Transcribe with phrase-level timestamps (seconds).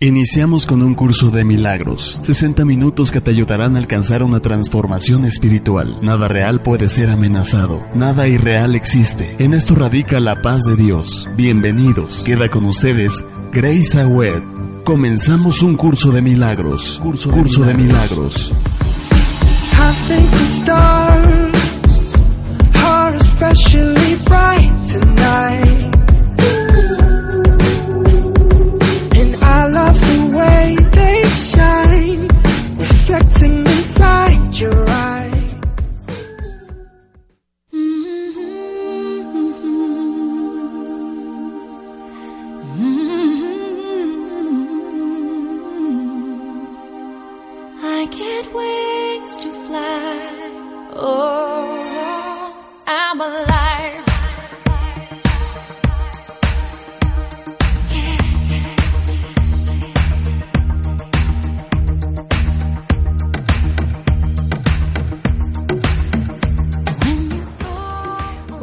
[0.00, 5.24] Iniciamos con un curso de milagros, 60 minutos que te ayudarán a alcanzar una transformación
[5.24, 5.98] espiritual.
[6.02, 9.34] Nada real puede ser amenazado, nada irreal existe.
[9.40, 11.28] En esto radica la paz de Dios.
[11.34, 12.22] Bienvenidos.
[12.22, 14.84] Queda con ustedes Grace Awed.
[14.84, 17.00] Comenzamos un curso de milagros.
[17.02, 18.52] Curso, curso de milagros.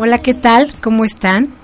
[0.07, 0.71] Hola, ¿qué tal?
[0.81, 1.55] ¿Cómo están?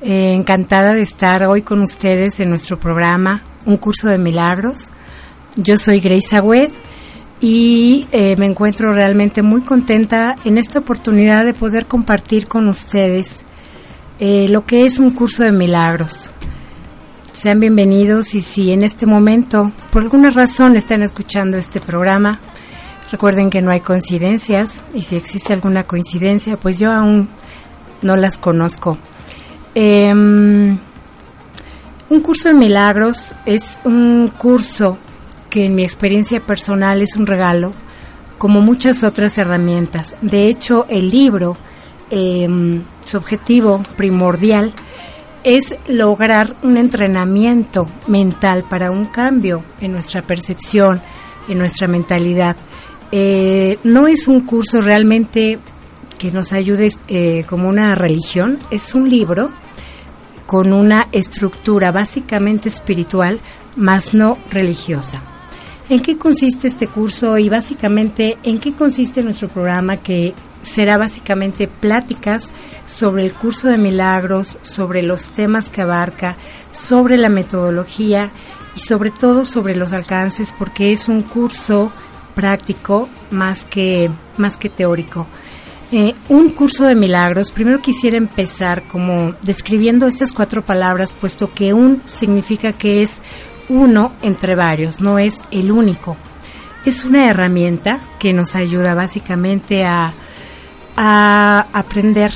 [0.00, 4.90] Eh, encantada de estar hoy con ustedes en nuestro programa Un Curso de Milagros.
[5.56, 6.70] Yo soy Grace Agüed
[7.38, 13.44] y eh, me encuentro realmente muy contenta en esta oportunidad de poder compartir con ustedes
[14.18, 16.30] eh, lo que es un curso de milagros.
[17.30, 22.40] Sean bienvenidos y si en este momento por alguna razón están escuchando este programa,
[23.10, 27.28] recuerden que no hay coincidencias y si existe alguna coincidencia, pues yo aún
[28.02, 28.98] no las conozco.
[29.74, 30.78] Em,
[32.10, 34.98] un curso de milagros es un curso
[35.48, 37.70] que en mi experiencia personal es un regalo,
[38.38, 40.14] como muchas otras herramientas.
[40.20, 41.56] De hecho, el libro,
[42.10, 44.72] em, su objetivo primordial
[45.44, 51.02] es lograr un entrenamiento mental para un cambio en nuestra percepción,
[51.48, 52.56] en nuestra mentalidad.
[53.10, 55.58] Eh, no es un curso realmente
[56.22, 58.60] que nos ayude eh, como una religión.
[58.70, 59.50] Es un libro
[60.46, 63.40] con una estructura básicamente espiritual,
[63.74, 65.20] más no religiosa.
[65.88, 71.66] ¿En qué consiste este curso y básicamente en qué consiste nuestro programa que será básicamente
[71.66, 72.52] pláticas
[72.86, 76.36] sobre el curso de milagros, sobre los temas que abarca,
[76.70, 78.30] sobre la metodología
[78.76, 81.90] y sobre todo sobre los alcances porque es un curso
[82.36, 85.26] práctico más que más que teórico.
[85.94, 91.74] Eh, un curso de milagros, primero quisiera empezar como describiendo estas cuatro palabras, puesto que
[91.74, 93.20] un significa que es
[93.68, 96.16] uno entre varios, no es el único.
[96.86, 100.14] Es una herramienta que nos ayuda básicamente a,
[100.96, 102.32] a aprender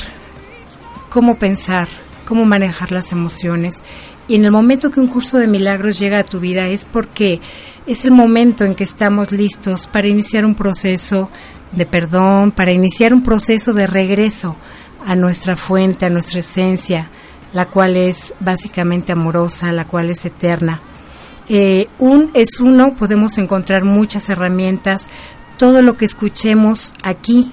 [1.08, 1.88] cómo pensar,
[2.26, 3.82] cómo manejar las emociones.
[4.28, 7.40] Y en el momento que un curso de milagros llega a tu vida es porque
[7.86, 11.30] es el momento en que estamos listos para iniciar un proceso
[11.72, 14.56] de perdón, para iniciar un proceso de regreso
[15.04, 17.10] a nuestra fuente, a nuestra esencia,
[17.52, 20.80] la cual es básicamente amorosa, la cual es eterna.
[21.48, 25.08] Eh, un es uno, podemos encontrar muchas herramientas,
[25.58, 27.48] todo lo que escuchemos aquí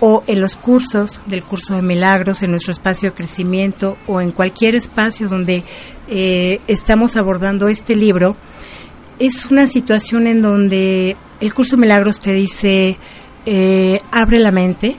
[0.00, 4.30] o en los cursos del curso de milagros, en nuestro espacio de crecimiento o en
[4.30, 5.64] cualquier espacio donde
[6.08, 8.36] eh, estamos abordando este libro,
[9.18, 12.96] es una situación en donde el curso de milagros te dice,
[13.50, 14.96] eh, abre la mente,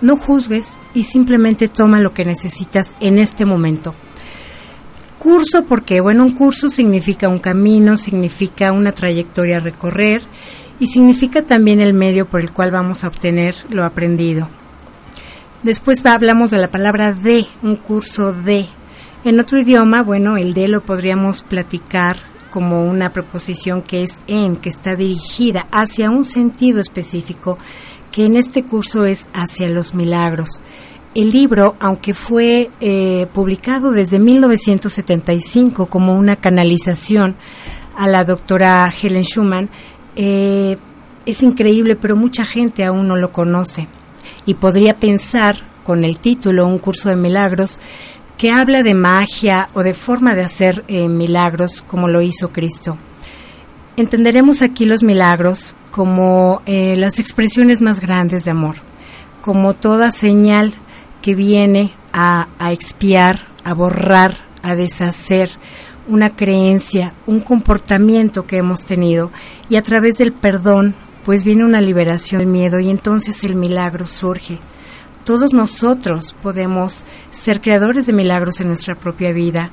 [0.00, 3.96] no juzgues y simplemente toma lo que necesitas en este momento.
[5.18, 10.22] Curso porque, bueno, un curso significa un camino, significa una trayectoria a recorrer
[10.78, 14.48] y significa también el medio por el cual vamos a obtener lo aprendido.
[15.64, 18.66] Después hablamos de la palabra de, un curso de.
[19.24, 24.56] En otro idioma, bueno, el de lo podríamos platicar como una preposición que es en,
[24.56, 27.56] que está dirigida hacia un sentido específico,
[28.10, 30.60] que en este curso es hacia los milagros.
[31.14, 37.36] El libro, aunque fue eh, publicado desde 1975 como una canalización
[37.96, 39.70] a la doctora Helen Schumann,
[40.14, 40.76] eh,
[41.26, 43.88] es increíble, pero mucha gente aún no lo conoce.
[44.46, 47.78] Y podría pensar, con el título Un curso de milagros,
[48.40, 52.96] que habla de magia o de forma de hacer eh, milagros como lo hizo Cristo.
[53.98, 58.76] Entenderemos aquí los milagros como eh, las expresiones más grandes de amor,
[59.42, 60.72] como toda señal
[61.20, 65.50] que viene a, a expiar, a borrar, a deshacer
[66.08, 69.30] una creencia, un comportamiento que hemos tenido
[69.68, 70.96] y a través del perdón
[71.26, 74.60] pues viene una liberación del miedo y entonces el milagro surge
[75.24, 79.70] todos nosotros podemos ser creadores de milagros en nuestra propia vida,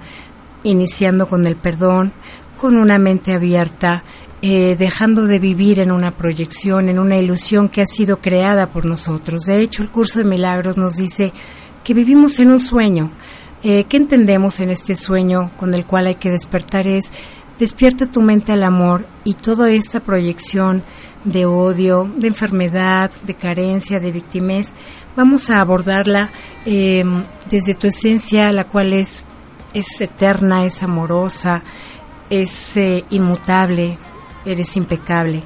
[0.63, 2.13] iniciando con el perdón,
[2.57, 4.03] con una mente abierta,
[4.41, 8.85] eh, dejando de vivir en una proyección, en una ilusión que ha sido creada por
[8.85, 9.43] nosotros.
[9.43, 11.31] De hecho, el curso de milagros nos dice
[11.83, 13.11] que vivimos en un sueño.
[13.63, 16.85] Eh, ¿Qué entendemos en este sueño con el cual hay que despertar?
[16.87, 17.11] Es
[17.57, 20.83] despierta tu mente al amor y toda esta proyección
[21.23, 24.73] de odio, de enfermedad, de carencia, de victimez,
[25.17, 26.29] vamos a abordarla
[26.63, 29.25] em, desde tu esencia, la cual es,
[29.73, 31.63] es eterna, es amorosa,
[32.29, 33.97] es eh, inmutable,
[34.45, 35.43] eres impecable.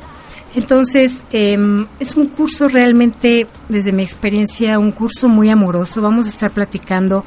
[0.54, 6.02] Entonces, em, es un curso realmente, desde mi experiencia, un curso muy amoroso.
[6.02, 7.24] Vamos a estar platicando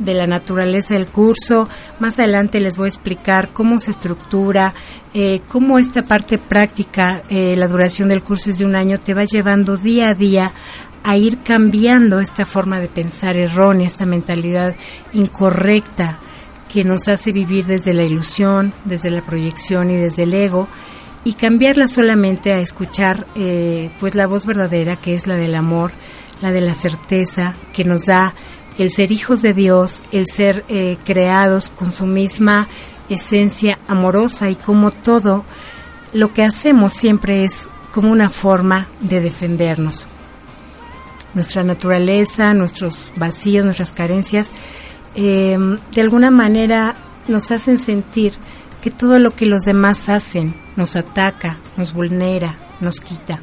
[0.00, 1.68] de la naturaleza del curso.
[2.00, 4.74] Más adelante les voy a explicar cómo se estructura,
[5.14, 9.14] eh, cómo esta parte práctica, eh, la duración del curso es de un año, te
[9.14, 10.52] va llevando día a día
[11.04, 14.74] a ir cambiando esta forma de pensar errónea, esta mentalidad
[15.12, 16.18] incorrecta
[16.72, 20.66] que nos hace vivir desde la ilusión, desde la proyección y desde el ego
[21.22, 25.92] y cambiarla solamente a escuchar eh, pues la voz verdadera que es la del amor,
[26.40, 28.34] la de la certeza que nos da
[28.78, 32.66] el ser hijos de Dios, el ser eh, creados con su misma
[33.08, 35.44] esencia amorosa y como todo
[36.12, 40.08] lo que hacemos siempre es como una forma de defendernos.
[41.34, 44.50] Nuestra naturaleza, nuestros vacíos, nuestras carencias,
[45.16, 45.56] eh,
[45.92, 46.94] de alguna manera
[47.28, 48.34] nos hacen sentir
[48.82, 53.40] que todo lo que los demás hacen nos ataca, nos vulnera, nos quita.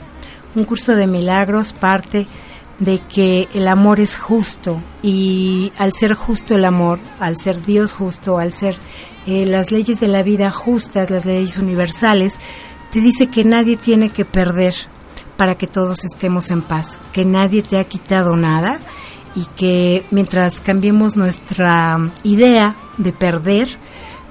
[0.53, 2.27] Un curso de milagros parte
[2.77, 7.93] de que el amor es justo y al ser justo el amor, al ser Dios
[7.93, 8.75] justo, al ser
[9.27, 12.39] eh, las leyes de la vida justas, las leyes universales,
[12.91, 14.73] te dice que nadie tiene que perder
[15.41, 18.79] para que todos estemos en paz, que nadie te ha quitado nada
[19.33, 23.67] y que mientras cambiemos nuestra idea de perder,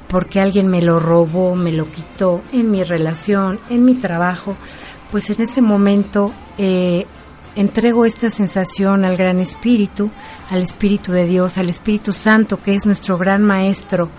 [0.07, 4.57] porque alguien me lo robó, me lo quitó en mi relación, en mi trabajo,
[5.11, 7.07] pues en ese momento eh,
[7.57, 10.13] entrego esta sensación al Gran Espíritu,
[10.49, 14.11] al Espíritu de Dios, al Espíritu Santo, que es nuestro gran maestro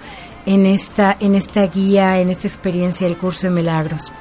[0.45, 4.11] en esta, en esta guía, en esta experiencia del curso de milagros.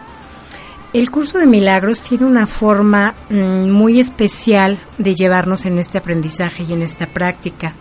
[0.92, 6.64] El curso de milagros tiene una forma mm, muy especial de llevarnos en este aprendizaje
[6.64, 7.76] y en esta práctica.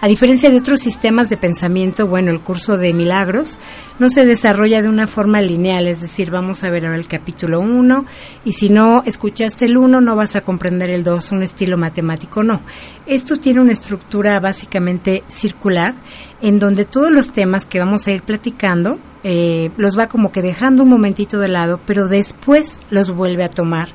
[0.00, 3.58] A diferencia de otros sistemas de pensamiento, bueno, el curso de milagros
[3.98, 7.58] no se desarrolla de una forma lineal, es decir, vamos a ver ahora el capítulo
[7.58, 8.04] 1
[8.44, 12.44] y si no escuchaste el 1 no vas a comprender el 2, un estilo matemático,
[12.44, 12.62] no.
[13.06, 15.96] Esto tiene una estructura básicamente circular
[16.40, 20.42] en donde todos los temas que vamos a ir platicando eh, los va como que
[20.42, 23.88] dejando un momentito de lado, pero después los vuelve a tomar,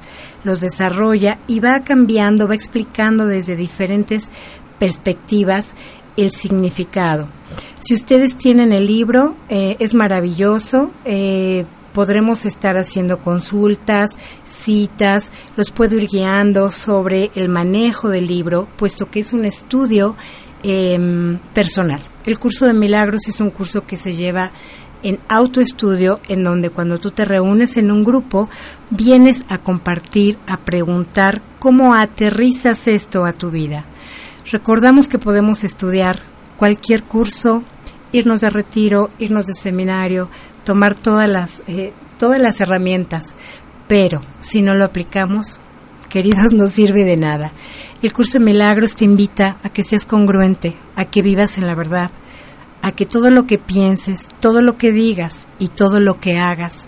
[0.44, 4.30] los desarrolla y va cambiando, va explicando desde diferentes
[4.80, 5.76] perspectivas
[6.16, 7.30] el significado.
[7.80, 10.92] Si ustedes tienen el libro, eh, es maravilloso.
[11.06, 14.12] Eh, podremos estar haciendo consultas,
[14.44, 20.16] citas, los puedo ir guiando sobre el manejo del libro, puesto que es un estudio
[20.62, 22.00] em, personal.
[22.26, 24.52] El curso de milagros es un curso que se lleva
[25.04, 28.50] en autoestudio, en donde cuando tú te reúnes en un grupo,
[28.90, 33.86] vienes a compartir, a preguntar cómo aterrizas esto a tu vida.
[34.52, 36.22] Recordamos que podemos estudiar
[36.58, 37.64] cualquier curso,
[38.12, 40.30] irnos de retiro, irnos de seminario,
[40.64, 43.36] tomar todas las, eh, todas las herramientas,
[43.88, 45.60] pero si no lo aplicamos,
[46.10, 47.52] queridos, no sirve de nada.
[48.02, 51.76] El curso de milagros te invita a que seas congruente, a que vivas en la
[51.76, 52.12] verdad,
[52.82, 56.86] a que todo lo que pienses, todo lo que digas y todo lo que hagas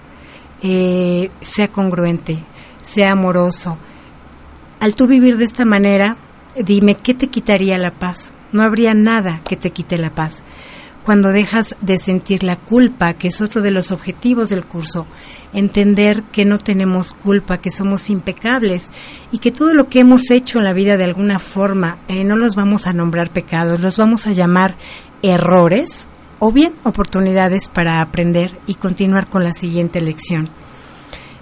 [0.61, 2.43] eh, sea congruente,
[2.81, 3.77] sea amoroso.
[4.79, 6.17] Al tú vivir de esta manera,
[6.55, 8.33] dime, ¿qué te quitaría la paz?
[8.51, 10.41] No habría nada que te quite la paz.
[11.03, 15.07] Cuando dejas de sentir la culpa, que es otro de los objetivos del curso,
[15.53, 18.89] entender que no tenemos culpa, que somos impecables
[19.31, 22.35] y que todo lo que hemos hecho en la vida de alguna forma eh, no
[22.35, 24.75] los vamos a nombrar pecados, los vamos a llamar
[25.21, 26.07] errores
[26.39, 30.49] o bien oportunidades para aprender y continuar con la siguiente lección.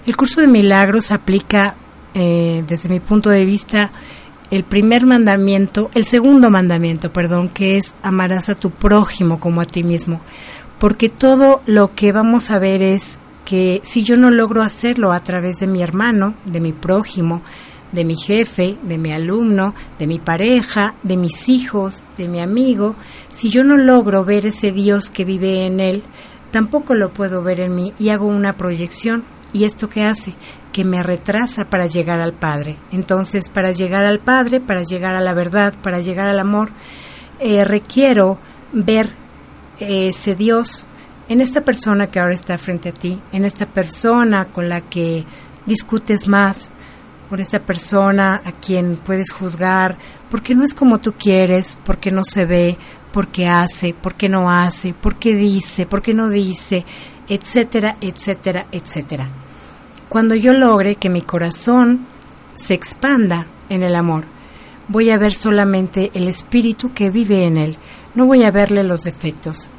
[0.05, 1.75] El curso de milagros aplica,
[2.13, 3.91] eh, desde mi punto de vista,
[4.49, 9.65] el primer mandamiento, el segundo mandamiento, perdón, que es amarás a tu prójimo como a
[9.65, 10.21] ti mismo.
[10.79, 15.21] Porque todo lo que vamos a ver es que si yo no logro hacerlo a
[15.21, 17.41] través de mi hermano, de mi prójimo,
[17.91, 22.95] de mi jefe, de mi alumno, de mi pareja, de mis hijos, de mi amigo,
[23.29, 26.03] si yo no logro ver ese Dios que vive en él,
[26.51, 29.23] tampoco lo puedo ver en mí y hago una proyección.
[29.53, 30.33] ¿Y esto qué hace?
[30.73, 32.77] Que me retrasa para llegar al Padre.
[32.91, 36.71] Entonces, para llegar al Padre, para llegar a la verdad, para llegar al amor,
[37.39, 38.39] eh, requiero
[38.73, 39.09] ver
[39.79, 40.85] ese Dios
[41.29, 45.25] en esta persona que ahora está frente a ti, en esta persona con la que
[45.65, 46.71] discutes más,
[47.29, 49.97] por esta persona a quien puedes juzgar,
[50.29, 52.77] porque no es como tú quieres, porque no se ve,
[53.11, 56.85] porque hace, porque no hace, porque dice, porque no dice,
[57.27, 59.29] etcétera, etcétera, etcétera.
[60.09, 62.07] Cuando yo logre que mi corazón
[62.55, 64.25] se expanda en el amor,
[64.87, 67.77] voy a ver solamente el espíritu que vive en él,
[68.15, 69.69] no voy a verle los defectos,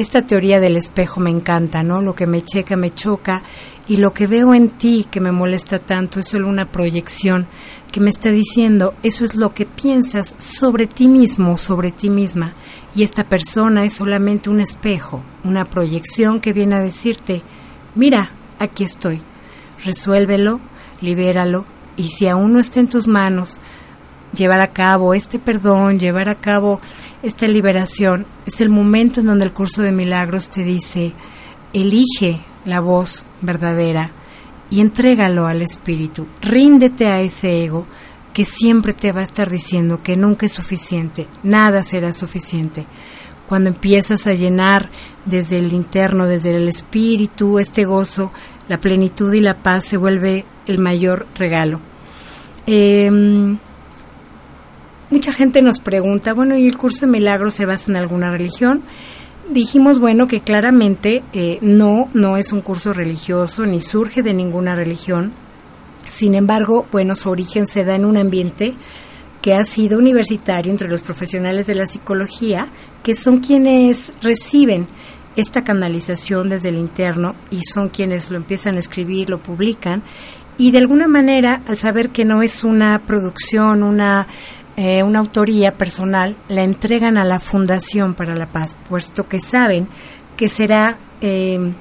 [0.00, 2.00] esta teoría del espejo me encanta, ¿no?
[2.00, 3.42] Lo que me checa me choca
[3.86, 7.46] y lo que veo en ti que me molesta tanto es solo una proyección
[7.92, 12.54] que me está diciendo eso es lo que piensas sobre ti mismo, sobre ti misma
[12.94, 17.42] y esta persona es solamente un espejo, una proyección que viene a decirte,
[17.94, 19.20] mira, aquí estoy,
[19.84, 20.60] resuélvelo,
[21.02, 21.66] libéralo
[21.98, 23.60] y si aún no está en tus manos,
[24.32, 26.80] llevar a cabo este perdón, llevar a cabo
[27.22, 31.12] esta liberación, es el momento en donde el curso de milagros te dice,
[31.72, 34.12] elige la voz verdadera
[34.70, 37.86] y entrégalo al Espíritu, ríndete a ese ego
[38.32, 42.86] que siempre te va a estar diciendo que nunca es suficiente, nada será suficiente.
[43.48, 44.90] Cuando empiezas a llenar
[45.26, 48.30] desde el interno, desde el espíritu, este gozo,
[48.68, 51.80] la plenitud y la paz se vuelve el mayor regalo.
[52.68, 53.10] Eh,
[55.10, 58.82] mucha gente nos pregunta, bueno, ¿y el curso de milagros se basa en alguna religión?
[59.50, 64.74] Dijimos, bueno, que claramente eh, no, no es un curso religioso ni surge de ninguna
[64.74, 65.32] religión.
[66.06, 68.74] Sin embargo, bueno, su origen se da en un ambiente
[69.42, 72.66] que ha sido universitario entre los profesionales de la psicología,
[73.02, 74.86] que son quienes reciben
[75.36, 80.02] esta canalización desde el interno y son quienes lo empiezan a escribir, lo publican
[80.58, 84.26] y de alguna manera al saber que no es una producción, una
[84.82, 89.86] eh, una autoría personal, la entregan a la Fundación para la Paz, puesto que saben
[90.38, 91.74] que será eh,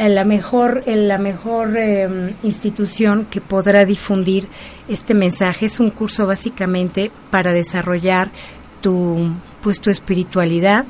[0.00, 4.48] la mejor, la mejor eh, institución que podrá difundir
[4.88, 5.66] este mensaje.
[5.66, 8.32] Es un curso básicamente para desarrollar
[8.80, 10.86] tu, pues, tu espiritualidad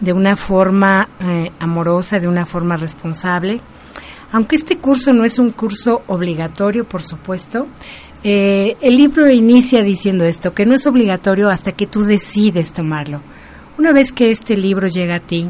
[0.00, 1.08] de una forma
[1.58, 3.62] amorosa, de una forma responsable.
[4.30, 7.66] Aunque este curso no es un curso obligatorio, por supuesto,
[8.28, 13.22] eh, el libro inicia diciendo esto, que no es obligatorio hasta que tú decides tomarlo.
[13.78, 15.48] Una vez que este libro llega a ti,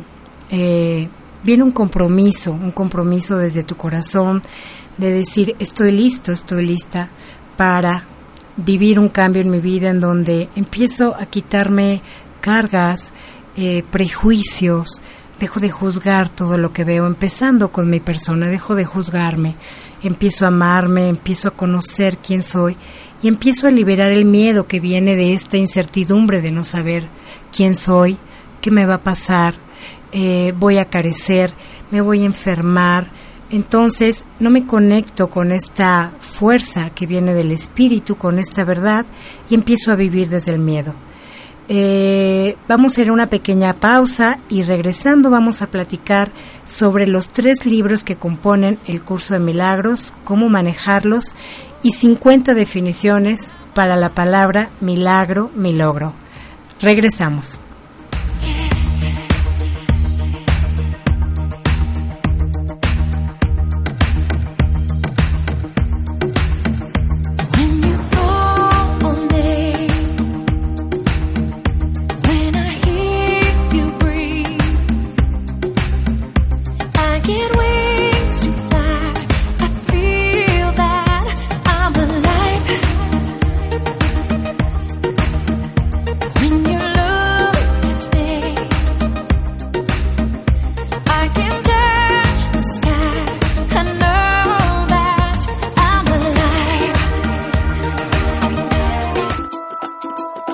[0.51, 1.09] eh,
[1.43, 4.43] viene un compromiso, un compromiso desde tu corazón
[4.99, 7.11] de decir, estoy listo, estoy lista
[7.57, 8.07] para
[8.59, 12.03] vivir un cambio en mi vida en donde empiezo a quitarme
[12.43, 13.11] cargas,
[13.57, 15.01] eh, prejuicios,
[15.39, 19.57] dejo de juzgar todo lo que veo, empezando con mi persona, dejo de juzgarme,
[20.03, 22.77] empiezo a amarme, empiezo a conocer quién soy
[23.23, 27.09] y empiezo a liberar el miedo que viene de esta incertidumbre de no saber
[27.55, 28.19] quién soy,
[28.61, 29.55] qué me va a pasar,
[30.13, 31.53] eh, voy a carecer,
[31.91, 33.11] me voy a enfermar.
[33.49, 39.07] Entonces no me conecto con esta fuerza que viene del espíritu, con esta verdad,
[39.49, 40.95] y empiezo a vivir desde el miedo.
[41.69, 46.31] Eh, vamos a hacer una pequeña pausa y regresando vamos a platicar
[46.65, 51.35] sobre los tres libros que componen el curso de milagros, cómo manejarlos
[51.83, 56.15] y 50 definiciones para la palabra milagro, milogro.
[56.81, 57.59] Regresamos.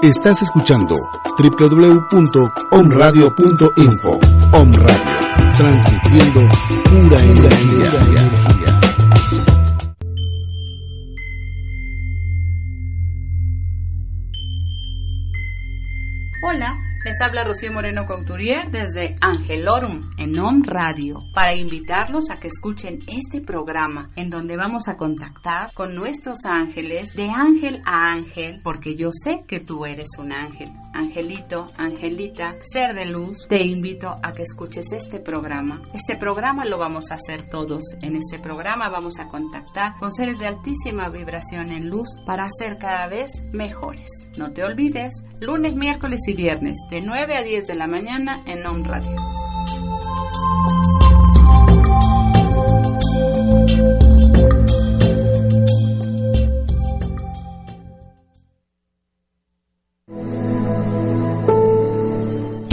[0.03, 0.95] Estás escuchando
[1.39, 4.19] www.omradio.info.
[4.51, 5.21] Om Radio,
[5.57, 6.41] transmitiendo
[6.91, 8.42] pura energía.
[17.43, 23.41] Habla Rocío Moreno Couturier desde Angelorum en On Radio para invitarlos a que escuchen este
[23.41, 29.11] programa en donde vamos a contactar con nuestros ángeles de ángel a ángel porque yo
[29.13, 30.71] sé que tú eres un ángel.
[30.93, 35.83] Angelito, Angelita, ser de luz, te invito a que escuches este programa.
[35.95, 37.83] Este programa lo vamos a hacer todos.
[38.03, 42.79] En este programa vamos a contactar con seres de altísima vibración en luz para ser
[42.79, 44.31] cada vez mejores.
[44.37, 48.67] No te olvides, lunes, miércoles y viernes de 9 a 10 de la mañana en
[48.67, 49.43] On Radio.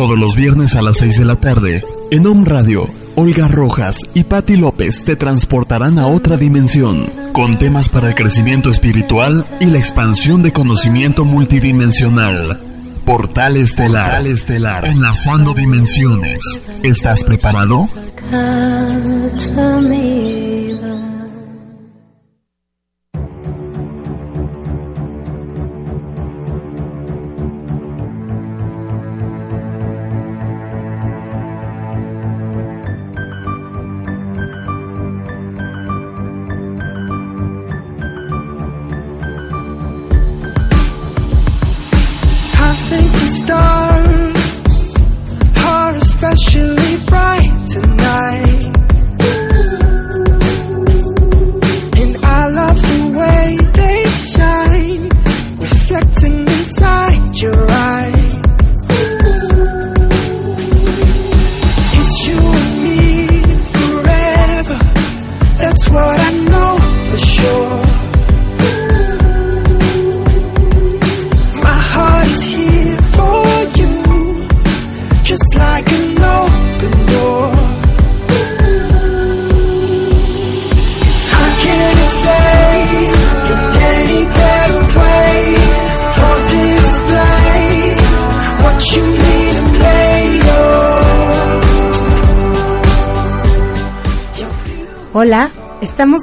[0.09, 4.23] Todos los viernes a las 6 de la tarde, en Om Radio, Olga Rojas y
[4.23, 9.77] Patti López te transportarán a otra dimensión, con temas para el crecimiento espiritual y la
[9.77, 12.59] expansión de conocimiento multidimensional.
[13.05, 16.39] Portal Estelar, Estelar, enlazando dimensiones.
[16.81, 17.87] ¿Estás preparado?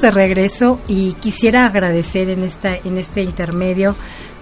[0.01, 3.97] De regreso y quisiera agradecer en esta en este intermedio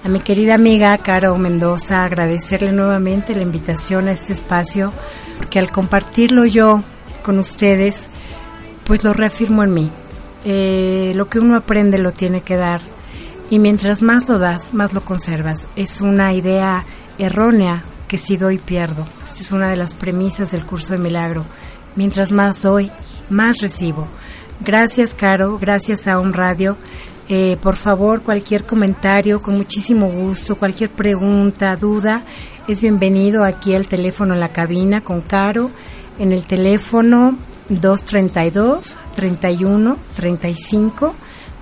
[0.04, 4.92] a mi querida amiga Caro Mendoza, agradecerle nuevamente la invitación a este espacio,
[5.38, 6.84] porque al compartirlo yo
[7.22, 8.10] con ustedes,
[8.84, 9.90] pues lo reafirmo en mí.
[10.44, 12.82] Eh, lo que uno aprende lo tiene que dar
[13.48, 15.68] y mientras más lo das, más lo conservas.
[15.74, 16.84] Es una idea
[17.18, 19.06] errónea que si doy pierdo.
[19.24, 21.46] Esta es una de las premisas del curso de milagro.
[21.96, 22.90] Mientras más doy,
[23.30, 24.06] más recibo.
[24.60, 25.58] Gracias, Caro.
[25.58, 26.76] Gracias a un radio.
[27.28, 32.22] Eh, por favor, cualquier comentario, con muchísimo gusto, cualquier pregunta, duda,
[32.68, 35.70] es bienvenido aquí al teléfono en la cabina con Caro,
[36.18, 37.38] en el teléfono
[37.70, 41.14] 232 31 35.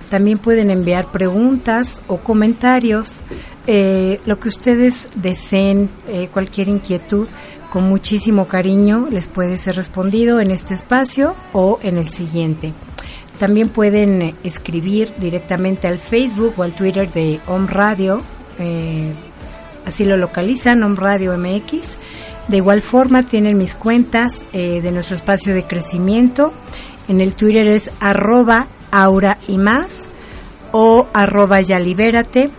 [0.09, 3.21] También pueden enviar preguntas o comentarios,
[3.65, 7.27] eh, lo que ustedes deseen, eh, cualquier inquietud,
[7.73, 12.71] con muchísimo cariño les puede ser respondido en este espacio o en el siguiente.
[13.39, 18.21] También pueden eh, escribir directamente al Facebook o al Twitter de Om Radio,
[18.59, 19.11] eh,
[19.87, 21.97] así lo localizan, Om Radio MX.
[22.47, 26.53] De igual forma tienen mis cuentas eh, de nuestro espacio de crecimiento.
[27.07, 30.05] En el Twitter es arroba aura y más
[30.73, 32.51] o arroba ya libérate.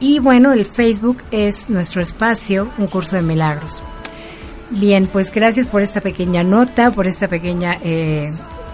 [0.00, 3.82] Y bueno, el Facebook es nuestro espacio, un curso de milagros.
[4.70, 8.28] Bien, pues gracias por esta pequeña nota, por esta pequeña eh,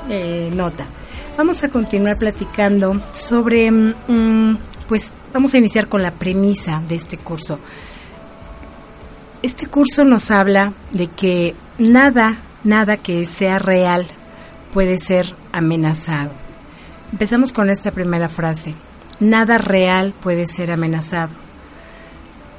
[0.08, 0.86] eh, nota.
[1.36, 4.56] Vamos a continuar platicando sobre, mm,
[4.88, 7.58] pues vamos a iniciar con la premisa de este curso.
[9.42, 14.06] Este curso nos habla de que nada, nada que sea real
[14.72, 16.30] puede ser amenazado.
[17.12, 18.74] Empezamos con esta primera frase.
[19.20, 21.32] Nada real puede ser amenazado.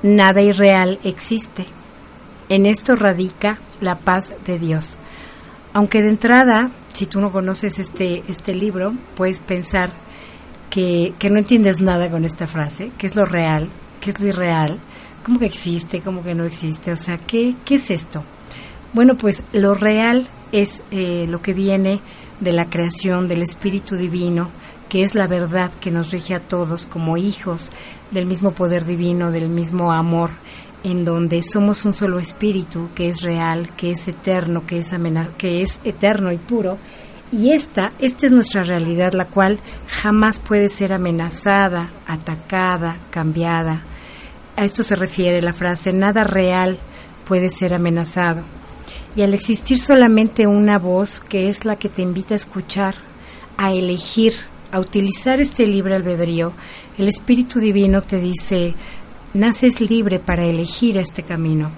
[0.03, 1.65] Nada irreal existe.
[2.53, 4.99] En esto radica la paz de Dios.
[5.73, 9.91] Aunque de entrada, si tú no conoces este, este libro, puedes pensar
[10.69, 14.27] que, que no entiendes nada con esta frase, qué es lo real, qué es lo
[14.27, 14.77] irreal,
[15.25, 18.23] cómo que existe, cómo que no existe, o sea, ¿qué, qué es esto?
[18.93, 22.01] Bueno, pues lo real es eh, lo que viene
[22.39, 24.51] de la creación del Espíritu Divino,
[24.89, 27.71] que es la verdad que nos rige a todos como hijos
[28.11, 30.29] del mismo poder divino, del mismo amor,
[30.83, 35.29] en donde somos un solo espíritu que es real, que es eterno, que es, amena
[35.37, 36.77] que es eterno y puro.
[37.31, 43.83] Y esta, esta es nuestra realidad, la cual jamás puede ser amenazada, atacada, cambiada.
[44.55, 46.77] A esto se refiere la frase, nada real
[47.25, 48.43] puede ser amenazado.
[49.15, 52.95] Y al existir solamente una voz, que es la que te invita a escuchar,
[53.57, 54.33] a elegir,
[54.71, 56.53] a utilizar este libre albedrío,
[56.97, 58.75] el Espíritu Divino te dice,
[59.33, 61.71] naces libre para elegir este camino.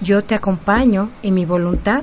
[0.00, 2.02] Yo te acompaño y mi voluntad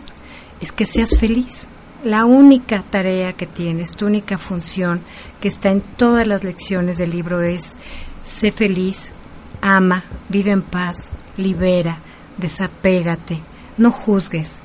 [0.62, 1.68] es que seas feliz.
[2.04, 5.02] La única tarea que tienes, tu única función
[5.42, 7.78] que está en todas las lecciones del libro es
[8.24, 9.12] sé feliz,
[9.62, 12.00] ama, vive en paz, libera,
[12.38, 13.40] desapégate,
[13.78, 14.62] no juzgues.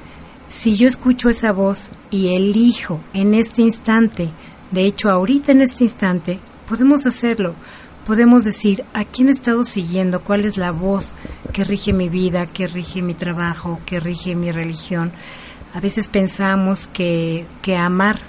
[0.49, 4.31] Si yo escucho esa voz y elijo en este instante,
[4.70, 7.55] de hecho ahorita en este instante, podemos hacerlo.
[8.07, 11.14] Podemos decir a quién he estado siguiendo, cuál es la voz
[11.55, 15.11] que rige mi vida, que rige mi trabajo, que rige mi religión.
[15.73, 18.21] A veces pensamos que, que amar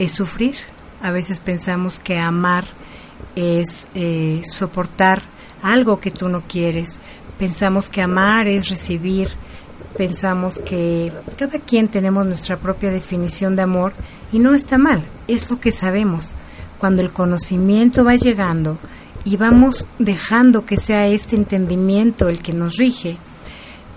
[0.00, 0.56] es sufrir,
[1.00, 2.64] a veces pensamos que amar
[3.36, 5.22] es eh, soportar
[5.62, 6.98] algo que tú no quieres,
[7.38, 9.28] pensamos que amar es recibir,
[9.96, 13.92] pensamos que cada quien tenemos nuestra propia definición de amor
[14.32, 16.32] y no está mal, es lo que sabemos.
[16.78, 18.78] Cuando el conocimiento va llegando
[19.24, 23.16] y vamos dejando que sea este entendimiento el que nos rige,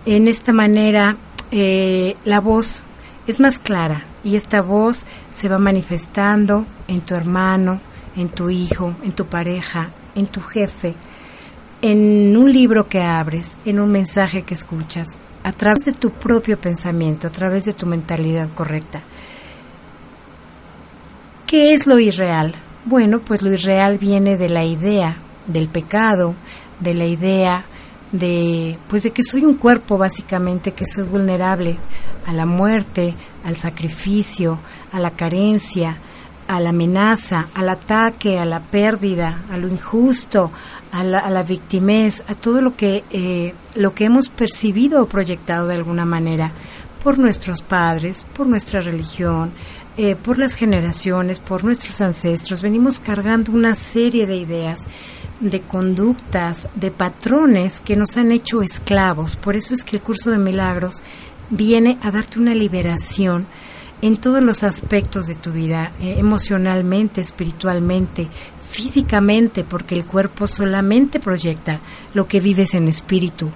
[0.05, 1.17] en esta manera
[1.51, 2.83] eh, la voz
[3.27, 7.81] es más clara y esta voz se va manifestando en tu hermano,
[8.15, 10.95] en tu hijo, en tu pareja, en tu jefe,
[11.81, 16.57] en un libro que abres, en un mensaje que escuchas, a través de tu propio
[16.57, 19.01] pensamiento, a través de tu mentalidad correcta.
[21.45, 22.55] ¿Qué es lo irreal?
[22.89, 26.35] Bueno, pues lo irreal viene de la idea del pecado,
[26.79, 27.65] de la idea
[28.13, 31.77] de pues de que soy un cuerpo básicamente que soy vulnerable
[32.25, 34.59] a la muerte, al sacrificio,
[34.93, 35.97] a la carencia,
[36.47, 40.49] a la amenaza, al ataque, a la pérdida, a lo injusto,
[40.93, 45.09] a la, a la victimez, a todo lo que, eh, lo que hemos percibido o
[45.09, 46.53] proyectado de alguna manera
[47.03, 49.51] por nuestros padres, por nuestra religión,
[49.97, 52.61] eh, por las generaciones, por nuestros ancestros.
[52.61, 54.81] Venimos cargando una serie de ideas,
[55.39, 59.35] de conductas, de patrones que nos han hecho esclavos.
[59.35, 61.01] Por eso es que el curso de milagros
[61.49, 63.47] viene a darte una liberación
[64.01, 68.27] en todos los aspectos de tu vida, eh, emocionalmente, espiritualmente,
[68.61, 71.79] físicamente, porque el cuerpo solamente proyecta
[72.13, 73.49] lo que vives en espíritu.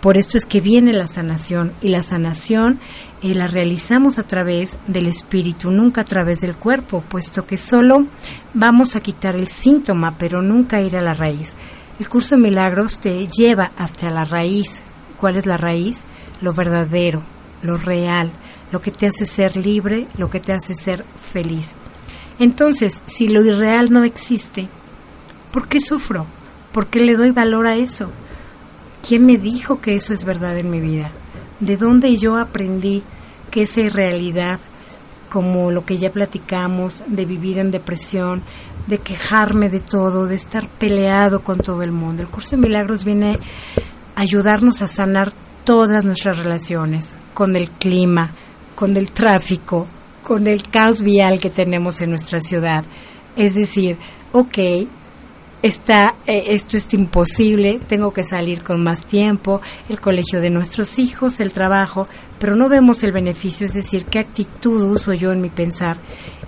[0.00, 2.78] Por esto es que viene la sanación y la sanación
[3.24, 8.04] eh, la realizamos a través del espíritu, nunca a través del cuerpo, puesto que solo
[8.52, 11.54] vamos a quitar el síntoma, pero nunca ir a la raíz.
[11.98, 14.82] El curso de milagros te lleva hasta la raíz.
[15.16, 16.04] ¿Cuál es la raíz?
[16.42, 17.22] Lo verdadero,
[17.62, 18.30] lo real,
[18.70, 21.74] lo que te hace ser libre, lo que te hace ser feliz.
[22.38, 24.68] Entonces, si lo irreal no existe,
[25.50, 26.26] ¿por qué sufro?
[26.72, 28.10] ¿Por qué le doy valor a eso?
[29.06, 31.10] ¿Quién me dijo que eso es verdad en mi vida?
[31.64, 33.02] ¿De dónde yo aprendí
[33.50, 34.60] que esa irrealidad,
[35.30, 38.42] como lo que ya platicamos, de vivir en depresión,
[38.86, 42.20] de quejarme de todo, de estar peleado con todo el mundo?
[42.20, 43.38] El curso de milagros viene
[44.14, 45.32] a ayudarnos a sanar
[45.64, 48.32] todas nuestras relaciones con el clima,
[48.74, 49.86] con el tráfico,
[50.22, 52.84] con el caos vial que tenemos en nuestra ciudad.
[53.36, 53.96] Es decir,
[54.32, 54.58] ok,
[55.64, 60.98] está, eh, esto es imposible, tengo que salir con más tiempo, el colegio de nuestros
[60.98, 62.06] hijos, el trabajo,
[62.38, 65.96] pero no vemos el beneficio, es decir, qué actitud uso yo en mi pensar.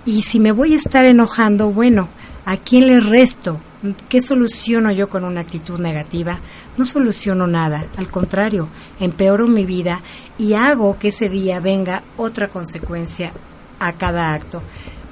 [0.05, 2.09] Y si me voy a estar enojando, bueno,
[2.45, 3.59] ¿a quién le resto?
[4.07, 6.37] ¿Qué soluciono yo con una actitud negativa?
[6.77, 10.01] No soluciono nada, al contrario, empeoro mi vida
[10.37, 13.31] y hago que ese día venga otra consecuencia
[13.79, 14.61] a cada acto.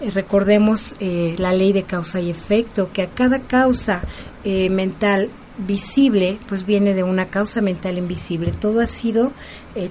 [0.01, 4.01] Eh, recordemos eh, la ley de causa y efecto, que a cada causa
[4.43, 8.51] eh, mental visible, pues viene de una causa mental invisible.
[8.51, 9.31] Todo ha sido,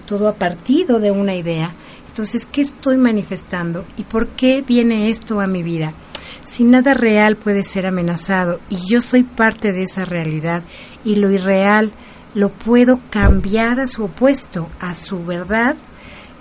[0.06, 1.74] todo ha partido de una idea.
[2.08, 5.94] Entonces, ¿qué estoy manifestando y por qué viene esto a mi vida?
[6.46, 10.64] Si nada real puede ser amenazado y yo soy parte de esa realidad
[11.02, 11.90] y lo irreal
[12.34, 15.76] lo puedo cambiar a su opuesto, a su verdad,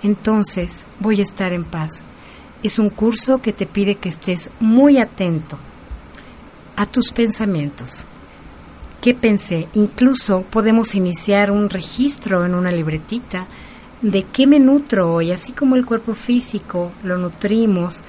[0.02, 2.02] entonces voy a estar en paz.
[2.64, 5.58] Es un curso que te pide que estés muy atento
[6.76, 8.04] a tus pensamientos.
[9.02, 9.68] ¿Qué pensé?
[9.74, 13.46] Incluso podemos iniciar un registro en una libretita
[14.00, 18.00] de qué me nutro hoy, así como el cuerpo físico lo nutrimos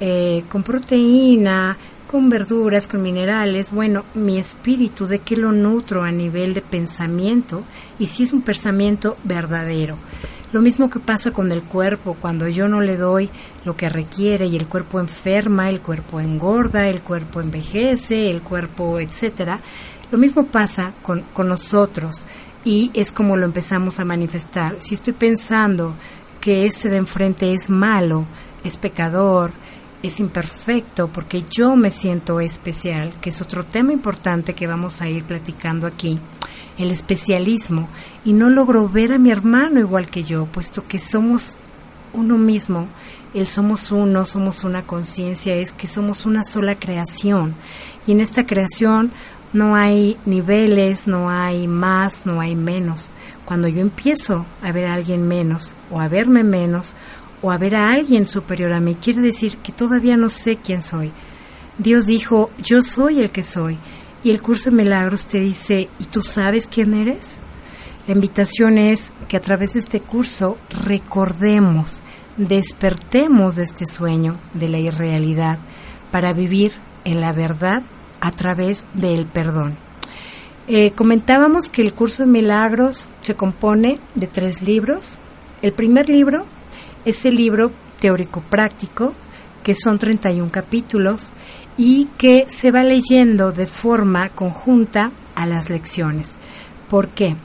[0.00, 6.10] eh, con proteína, con verduras, con minerales, bueno, mi espíritu, de qué lo nutro a
[6.10, 7.64] nivel de pensamiento
[7.98, 9.96] y si es un pensamiento verdadero.
[10.54, 13.28] Lo mismo que pasa con el cuerpo, cuando yo no le doy
[13.64, 19.00] lo que requiere y el cuerpo enferma, el cuerpo engorda, el cuerpo envejece, el cuerpo,
[19.00, 19.58] etcétera.
[20.12, 22.24] Lo mismo pasa con, con nosotros.
[22.64, 24.76] y es como lo empezamos a manifestar.
[24.78, 25.96] Si estoy pensando
[26.40, 28.24] que ese de enfrente es malo,
[28.62, 29.50] es pecador,
[30.04, 35.08] es imperfecto, porque yo me siento especial, que es otro tema importante que vamos a
[35.08, 36.20] ir platicando aquí,
[36.78, 37.88] el especialismo,
[38.24, 41.56] y no logro ver a mi hermano igual que yo, puesto que somos
[42.12, 42.88] uno mismo,
[43.34, 47.54] el somos uno, somos una conciencia, es que somos una sola creación,
[48.06, 49.10] y en esta creación
[49.54, 53.10] no hay niveles, no hay más, no hay menos.
[53.44, 56.94] Cuando yo empiezo a ver a alguien menos o a verme menos
[57.40, 60.82] o a ver a alguien superior a mí, quiere decir que todavía no sé quién
[60.82, 61.12] soy.
[61.78, 63.78] Dios dijo, yo soy el que soy.
[64.24, 67.38] Y el curso de milagros te dice, ¿y tú sabes quién eres?
[68.06, 72.00] La invitación es que a través de este curso recordemos,
[72.38, 75.58] despertemos de este sueño, de la irrealidad,
[76.10, 76.72] para vivir
[77.04, 77.82] en la verdad
[78.22, 79.76] a través del perdón.
[80.68, 85.18] Eh, comentábamos que el curso de milagros se compone de tres libros.
[85.60, 86.46] El primer libro
[87.04, 89.12] es el libro teórico práctico,
[89.62, 91.30] que son 31 capítulos
[91.76, 96.38] y que se va leyendo de forma conjunta a las lecciones.
[96.88, 97.36] ¿Por qué?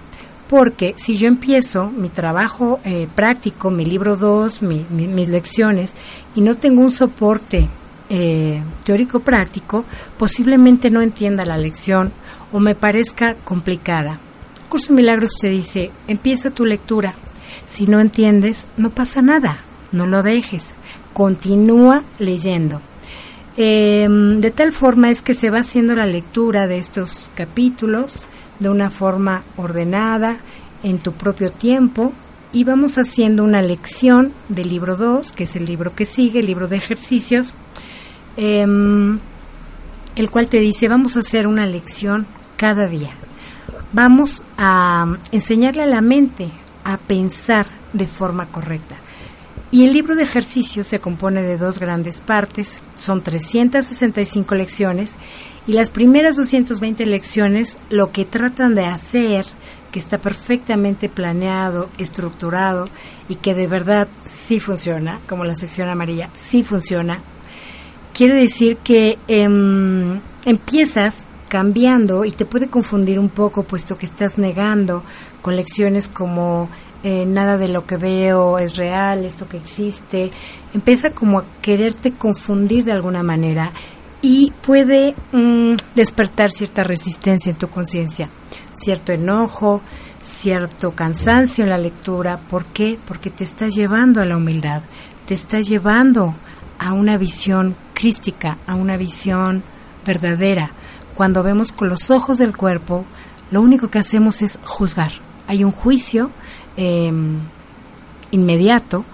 [0.47, 5.95] Porque si yo empiezo mi trabajo eh, práctico, mi libro 2, mis lecciones,
[6.35, 7.67] y no tengo un soporte
[8.09, 9.85] eh, teórico práctico,
[10.17, 12.11] posiblemente no entienda la lección
[12.51, 14.19] o me parezca complicada.
[14.67, 17.13] Curso Milagros te dice, empieza tu lectura.
[17.67, 20.73] Si no entiendes, no pasa nada, no lo dejes,
[21.13, 22.81] continúa leyendo.
[23.61, 28.25] Em, de tal forma es que se va haciendo la lectura de estos capítulos
[28.59, 30.37] de una forma ordenada,
[30.81, 32.13] en tu propio tiempo,
[32.53, 36.45] y vamos haciendo una lección del libro 2, que es el libro que sigue, el
[36.45, 37.53] libro de ejercicios,
[38.41, 39.19] Em,
[40.15, 43.09] el cual te dice, vamos a hacer una lección cada día.
[43.91, 46.49] Vamos a enseñarle a la mente
[46.85, 48.95] a pensar de forma correcta.
[49.71, 55.15] Y el libro de ejercicios se compone de dos grandes partes, son 365 lecciones
[55.67, 59.45] y las primeras 220 lecciones lo que tratan de hacer,
[59.91, 62.86] que está perfectamente planeado, estructurado
[63.27, 67.21] y que de verdad sí funciona, como la sección amarilla, sí funciona,
[68.12, 74.39] quiere decir que em, empiezas cambiando y te puede confundir un poco puesto que estás
[74.39, 75.03] negando
[75.41, 76.69] con lecciones como
[77.03, 80.31] eh, nada de lo que veo es real, esto que existe,
[80.73, 83.71] empieza como a quererte confundir de alguna manera
[84.21, 88.29] y puede mm, despertar cierta resistencia en tu conciencia,
[88.73, 89.81] cierto enojo,
[90.21, 92.38] cierto cansancio en la lectura.
[92.38, 92.99] ¿Por qué?
[93.07, 94.81] Porque te está llevando a la humildad,
[95.25, 96.35] te está llevando
[96.79, 99.63] a una visión crística, a una visión
[100.05, 100.71] verdadera.
[101.15, 103.05] Cuando vemos con los ojos del cuerpo,
[103.51, 105.12] lo único que hacemos es juzgar.
[105.47, 106.29] Hay un juicio
[106.79, 107.39] em,
[108.31, 109.05] inmediato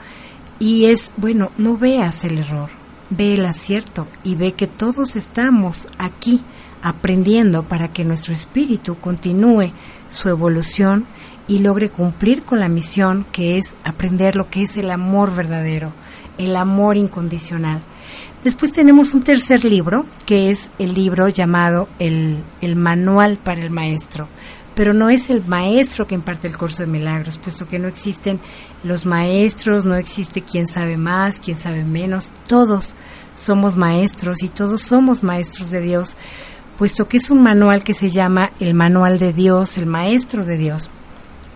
[0.60, 2.70] y es, bueno, no veas el error,
[3.10, 6.42] ve el acierto y ve que todos estamos aquí
[6.82, 9.72] aprendiendo para que nuestro espíritu continúe
[10.10, 11.06] su evolución
[11.48, 15.92] y logre cumplir con la misión que es aprender lo que es el amor verdadero
[16.38, 17.82] el amor incondicional.
[18.44, 23.72] Después tenemos un tercer libro, que es el libro llamado el, el, Manual para el
[23.72, 24.28] Maestro.
[24.76, 28.40] Pero no es el maestro que imparte el curso de milagros, puesto que no existen
[28.84, 32.32] los maestros, no existe quien sabe más, quien sabe menos.
[32.48, 32.94] Todos
[33.36, 36.16] somos maestros y todos somos maestros de Dios,
[36.78, 40.58] puesto que es un manual que se llama el Manual de Dios, el Maestro de
[40.58, 40.90] Dios.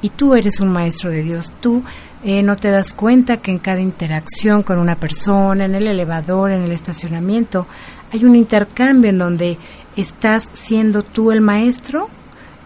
[0.02, 1.84] Y tú eres un maestro de Dios, tú
[2.24, 6.52] eh, no te das cuenta que en cada interacción con una persona, en el elevador,
[6.52, 7.68] en el estacionamiento,
[8.12, 9.58] hay un intercambio en donde
[9.96, 12.10] estás siendo tú el maestro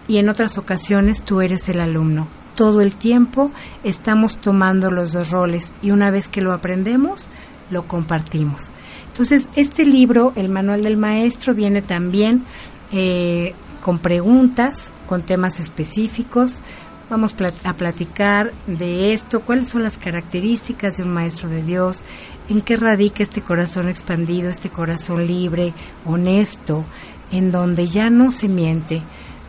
[0.08, 2.28] y en otras ocasiones tú eres el alumno.
[2.56, 3.52] Todo el tiempo
[3.84, 7.28] estamos tomando los dos roles y una vez que lo aprendemos,
[7.72, 8.70] lo compartimos.
[9.08, 12.44] Entonces, este libro, el Manual del Maestro, viene también
[12.92, 16.62] eh, con preguntas, con temas específicos,
[17.10, 22.02] Vamos a platicar de esto, cuáles son las características de un maestro de Dios,
[22.50, 25.74] en qué radica este corazón expandido, este corazón libre,
[26.06, 26.84] honesto,
[27.32, 29.04] en donde ya no se miente.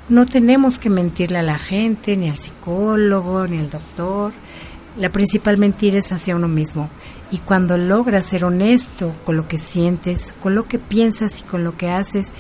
[0.09, 4.33] No tenemos que mentirle a la gente, ni al psicólogo, ni al doctor.
[4.99, 6.91] La principal mentira es hacia uno mismo.
[7.31, 11.65] Y cuando logras ser honesto con lo que sientes, con lo que piensas y con
[11.65, 12.33] lo que haces,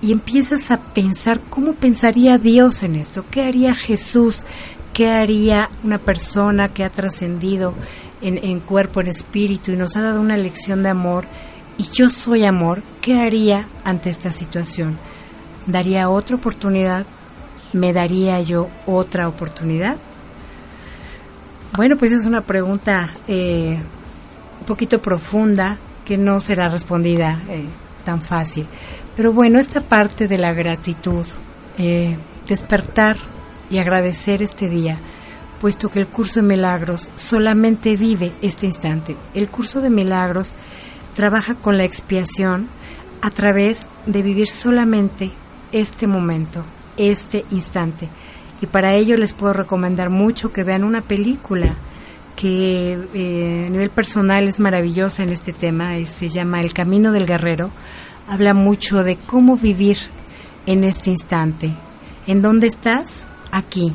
[0.00, 4.44] y empiezas a pensar cómo pensaría Dios en esto, qué haría Jesús,
[4.92, 7.74] qué haría una persona que ha trascendido
[8.20, 11.24] en, cuerpo, en espíritu y nos ha dado una lección de amor
[11.76, 14.98] y yo soy amor, ¿qué haría ante esta situación?
[15.68, 17.06] ¿Daría otra oportunidad?
[17.72, 19.96] ¿me daría yo otra oportunidad?
[21.76, 23.78] Bueno, pues es una pregunta eh,
[24.60, 27.66] un poquito profunda que no será respondida eh,
[28.04, 28.66] tan fácil.
[29.16, 31.24] Pero bueno, esta parte de la gratitud,
[31.76, 33.16] eh, despertar
[33.70, 34.96] y agradecer este día,
[35.60, 39.16] puesto que el curso de milagros solamente vive este instante.
[39.34, 40.54] El curso de milagros
[41.14, 42.68] trabaja con la expiación
[43.20, 45.32] a través de vivir solamente
[45.72, 46.64] este momento,
[46.96, 48.08] este instante.
[48.60, 51.76] Y para ello les puedo recomendar mucho que vean una película
[52.36, 57.26] que eh, a nivel personal es maravillosa en este tema, se llama El Camino del
[57.26, 57.70] Guerrero.
[58.28, 59.96] Habla mucho de cómo vivir
[60.66, 61.72] en este instante.
[62.26, 63.26] ¿En dónde estás?
[63.50, 63.92] Aquí.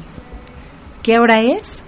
[1.02, 1.84] ¿Qué hora es?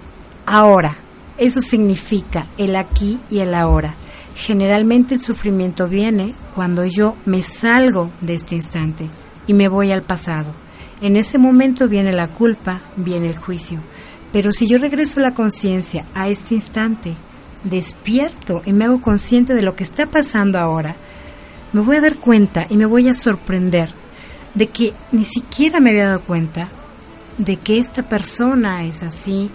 [0.46, 0.96] Ahora.
[1.38, 3.94] Eso significa el aquí y el ahora.
[4.36, 9.10] Generalmente el sufrimiento viene cuando yo me salgo de este instante
[9.46, 10.54] y me voy al pasado.
[11.00, 13.80] En ese momento viene la culpa, viene el juicio.
[14.32, 17.14] Pero si yo regreso la conciencia a este instante,
[17.64, 20.96] despierto y me hago consciente de lo que está pasando ahora,
[21.72, 23.90] me voy a dar cuenta y me voy a sorprender
[24.54, 26.68] de que ni siquiera me había dado cuenta
[27.38, 29.50] de que esta persona es así,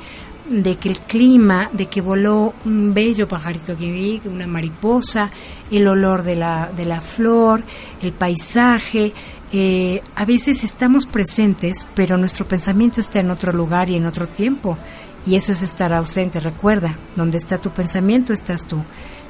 [0.50, 5.32] de que el clima, de que voló un bello pajarito que vi, una mariposa,
[5.72, 7.64] el olor de la, de la flor,
[8.02, 9.14] el paisaje.
[9.54, 14.28] Eh, a veces estamos presentes, pero nuestro pensamiento está en otro lugar y en otro
[14.28, 14.78] tiempo.
[15.26, 16.40] Y eso es estar ausente.
[16.40, 18.82] Recuerda, donde está tu pensamiento estás tú.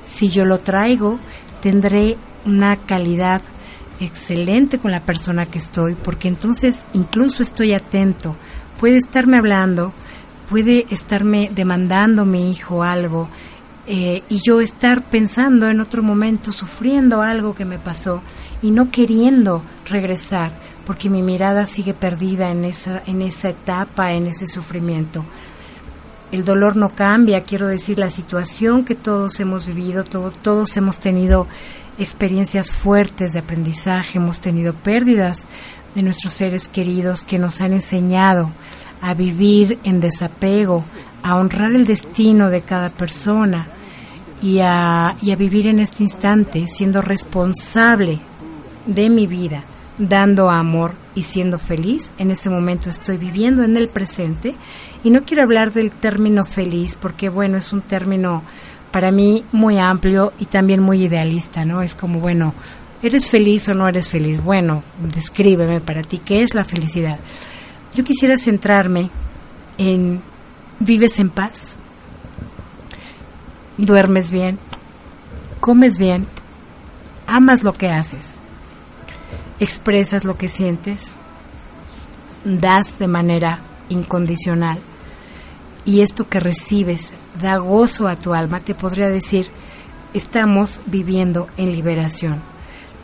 [0.05, 1.19] Si yo lo traigo,
[1.62, 3.41] tendré una calidad
[3.99, 8.36] excelente con la persona que estoy, porque entonces incluso estoy atento.
[8.79, 9.93] Puede estarme hablando,
[10.49, 13.29] puede estarme demandando mi hijo algo
[13.88, 18.21] eh, y yo estar pensando en otro momento, sufriendo algo que me pasó
[18.62, 20.52] y no queriendo regresar
[20.86, 25.24] porque mi mirada sigue perdida en esa, en esa etapa, en ese sufrimiento.
[26.32, 31.47] El dolor no cambia, quiero decir, la situación que todos hemos vivido, todos hemos tenido
[31.97, 35.45] experiencias fuertes de aprendizaje, hemos tenido pérdidas
[35.93, 38.52] de nuestros seres queridos que nos han enseñado
[39.02, 40.84] a vivir en desapego,
[41.21, 43.67] a honrar el destino de cada persona
[44.41, 48.21] y a, y a vivir en este instante siendo responsable
[48.86, 49.63] de mi vida,
[49.98, 52.12] dando amor y siendo feliz.
[52.17, 54.56] En ese momento estoy viviendo en el presente
[55.04, 58.44] y no quiero hablar del término feliz porque bueno, es un término
[58.91, 61.82] para mí muy amplio y también muy idealista, ¿no?
[61.82, 62.54] Es como, bueno,
[63.02, 64.44] ¿eres feliz o no eres feliz?
[64.44, 67.20] Bueno, descríbeme para ti qué es la felicidad.
[67.96, 69.10] Yo quisiera centrarme
[69.78, 70.22] en
[70.80, 71.76] vives en paz,
[73.78, 74.60] duermes bien,
[75.60, 76.26] comes bien,
[77.28, 78.38] amas lo que haces,
[79.62, 81.12] expresas lo que sientes,
[82.43, 84.80] das de manera incondicional
[85.86, 89.47] y esto que recibes da gozo a tu alma, te podría decir,
[90.13, 92.41] estamos viviendo en liberación.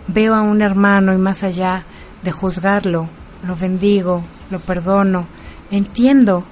[0.08, 1.84] Veo a un hermano y más allá
[2.24, 3.08] de juzgarlo,
[3.46, 5.28] lo bendigo, lo perdono,
[5.70, 6.43] entiendo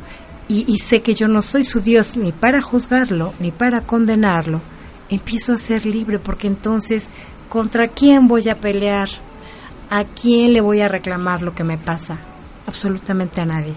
[0.48, 4.62] y, sé que yo no soy su Dios ni para juzgarlo ni para condenarlo,
[5.10, 7.10] empiezo a ser libre porque entonces,
[7.50, 9.10] ¿contra quién voy a pelear?
[9.90, 12.18] ¿A quién le voy a reclamar lo que me pasa?
[12.68, 13.74] Absolutamente a nadie.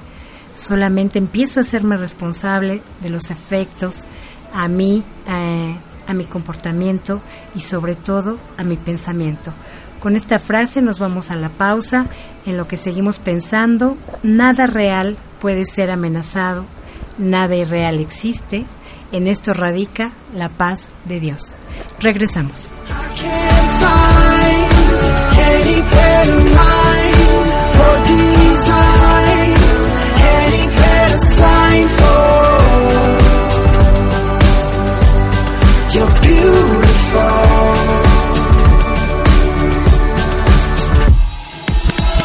[0.55, 4.05] Solamente empiezo a hacerme responsable de los efectos
[4.53, 7.21] a mí, eh, a mi comportamiento
[7.55, 9.53] y sobre todo a mi pensamiento.
[10.01, 12.07] Con esta frase nos vamos a la pausa
[12.47, 13.97] en lo que seguimos pensando.
[14.23, 16.65] Nada real puede ser amenazado,
[17.19, 18.65] nada irreal existe.
[19.13, 21.55] En esto radica la paz de Dios.
[22.01, 22.69] Regresamos.
[25.59, 26.41] any better
[27.85, 29.51] or design,
[30.41, 32.29] any better sign for
[35.95, 37.19] you're beautiful.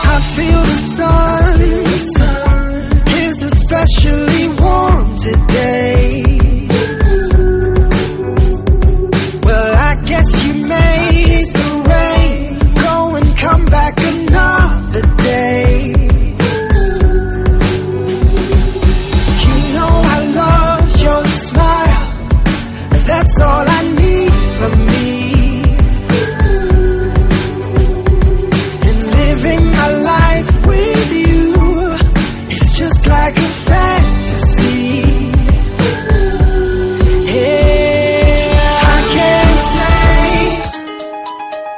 [0.06, 1.62] I feel the sun
[3.26, 6.23] is especially warm today.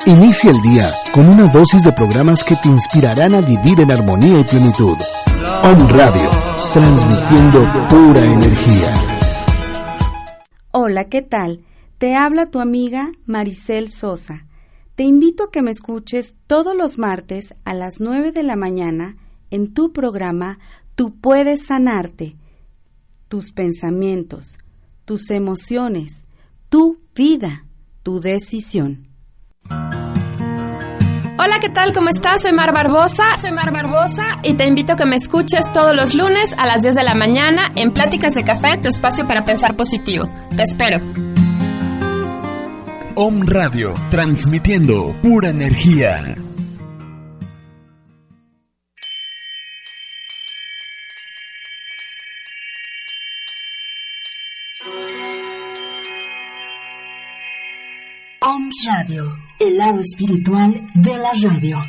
[0.06, 4.40] Inicia el día con una dosis de programas que te inspirarán a vivir en armonía
[4.40, 4.98] y plenitud.
[5.64, 6.30] Om Radio,
[6.74, 9.15] transmitiendo pura energía.
[10.78, 11.64] Hola, ¿qué tal?
[12.00, 14.46] Te habla tu amiga Maricel Sosa.
[14.96, 19.16] Te invito a que me escuches todos los martes a las 9 de la mañana
[19.52, 20.60] en tu programa
[20.96, 22.36] Tú puedes sanarte.
[23.30, 24.58] Tus pensamientos,
[25.06, 26.26] tus emociones,
[26.68, 27.64] tu vida,
[28.04, 29.08] tu decisión.
[31.38, 31.92] Hola, ¿qué tal?
[31.92, 32.44] ¿Cómo estás?
[32.44, 33.36] Soy Mar Barbosa.
[33.38, 36.82] Soy Mar Barbosa y te invito a que me escuches todos los lunes a las
[36.82, 40.30] 10 de la mañana en Pláticas de Café, tu espacio para pensar positivo.
[40.56, 41.00] Te espero.
[43.16, 46.36] Om Radio, transmitiendo pura energía.
[58.84, 61.82] Radio, el lado espiritual de la radio.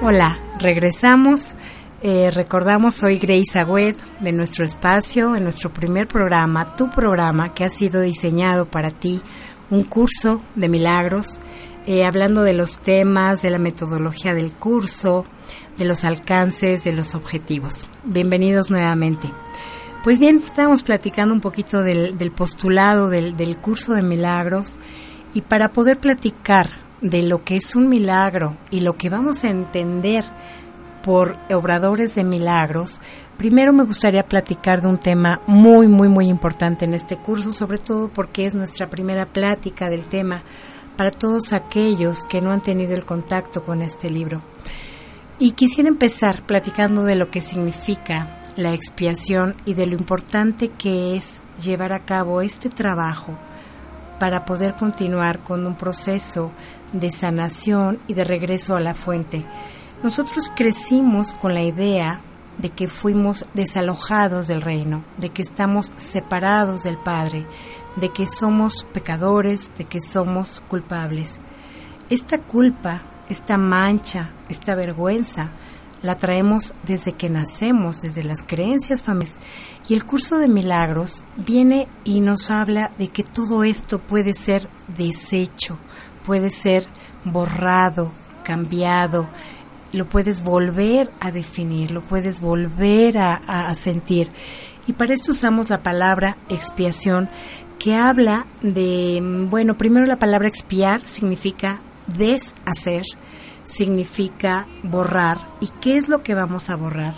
[0.00, 1.56] Hola, regresamos.
[2.02, 7.64] Eh, recordamos, soy Grace Agüed de nuestro espacio, en nuestro primer programa, tu programa que
[7.64, 9.20] ha sido diseñado para ti,
[9.70, 11.40] un curso de milagros,
[11.86, 15.24] eh, hablando de los temas, de la metodología del curso,
[15.76, 17.88] de los alcances, de los objetivos.
[18.04, 19.32] Bienvenidos nuevamente.
[20.04, 24.78] Pues bien, estábamos platicando un poquito del, postulado del curso de milagros
[25.34, 29.50] y para poder platicar de lo que es un milagro y lo que vamos a
[29.50, 30.24] entender
[31.02, 33.00] por obradores de milagros,
[33.36, 37.78] primero me gustaría platicar de un tema muy, muy, muy importante en este curso, sobre
[37.78, 40.44] todo porque es nuestra primera plática del tema
[40.96, 44.42] para todos aquellos que no han tenido el contacto con este libro.
[45.40, 51.16] Y quisiera empezar platicando de lo que significa la expiación y de lo importante que
[51.16, 53.36] es llevar a cabo este trabajo
[54.20, 56.52] para poder continuar con un proceso
[56.92, 59.44] de sanación y de regreso a la fuente.
[60.02, 62.22] Nosotros crecimos con la idea
[62.58, 67.46] de que fuimos desalojados del reino, de que estamos separados del Padre,
[67.96, 71.40] de que somos pecadores, de que somos culpables.
[72.10, 75.52] Esta culpa, esta mancha, esta vergüenza,
[76.02, 79.38] la traemos desde que nacemos, desde las creencias familiares.
[79.88, 84.68] Y el curso de milagros viene y nos habla de que todo esto puede ser
[84.88, 85.78] deshecho,
[86.24, 86.86] puede ser
[87.24, 88.12] borrado,
[88.44, 89.28] cambiado,
[89.92, 94.28] lo puedes volver a definir, lo puedes volver a, sentir.
[94.86, 97.28] Y para esto usamos la palabra expiación,
[97.78, 99.20] que habla de,
[99.50, 103.02] bueno, primero la palabra expiar significa deshacer,
[103.64, 105.38] significa borrar.
[105.60, 107.14] ¿Y qué es lo que vamos a borrar?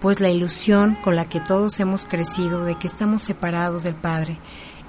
[0.00, 4.38] Pues la ilusión con la que todos hemos crecido de que estamos separados del Padre.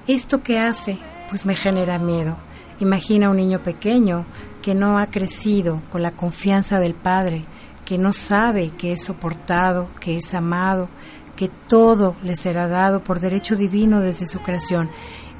[0.06, 0.98] ¿Esto qué hace?
[1.28, 2.36] Pues me genera miedo.
[2.80, 4.26] Imagina un niño pequeño
[4.62, 7.44] que no ha crecido con la confianza del Padre,
[7.84, 10.88] que no sabe que es soportado, que es amado,
[11.36, 14.90] que todo le será dado por derecho divino desde su creación.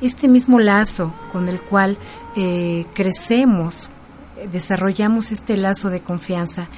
[0.00, 1.96] Este mismo lazo con el cual
[2.36, 3.90] eh, crecemos,
[4.50, 6.68] desarrollamos este lazo de confianza,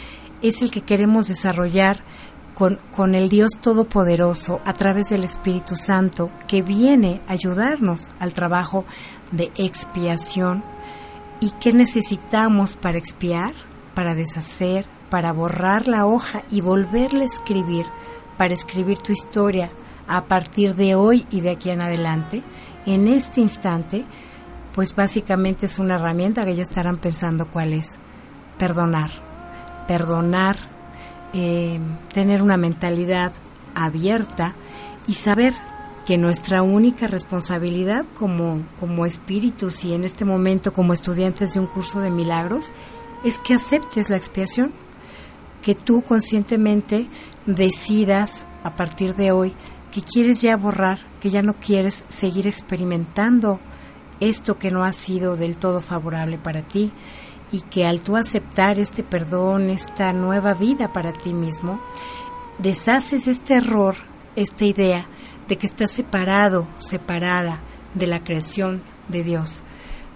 [0.42, 2.02] es el que queremos desarrollar
[2.56, 8.32] con, con, el Dios Todopoderoso a través del Espíritu Santo que viene a ayudarnos al
[8.32, 8.86] trabajo
[9.30, 10.64] de expiación.
[11.38, 13.52] ¿Y qué necesitamos para expiar?
[13.94, 17.84] Para deshacer, para borrar la hoja y volverla a escribir,
[18.38, 19.68] para escribir tu historia
[20.08, 22.42] a partir de hoy y de aquí en adelante.
[22.86, 24.06] En este instante,
[24.72, 27.98] pues básicamente es una herramienta que ya estarán pensando cuál es.
[28.58, 29.10] Perdonar.
[29.86, 30.75] Perdonar,
[31.38, 31.78] eh,
[32.14, 33.30] tener una mentalidad
[33.74, 34.54] abierta
[35.06, 35.52] y saber
[36.06, 41.66] que nuestra única responsabilidad como, como espíritus y en este momento como estudiantes de un
[41.66, 42.72] curso de milagros
[43.22, 44.72] es que aceptes la expiación,
[45.60, 47.06] que tú conscientemente
[47.44, 49.52] decidas a partir de hoy
[49.92, 53.60] que quieres ya borrar, que ya no quieres seguir experimentando
[54.20, 56.92] esto que no ha sido del todo favorable para ti
[57.52, 61.80] y que al tú aceptar este perdón, esta nueva vida para ti mismo,
[62.58, 63.96] deshaces este error,
[64.34, 65.06] esta idea
[65.48, 67.60] de que estás separado, separada
[67.94, 69.62] de la creación de Dios.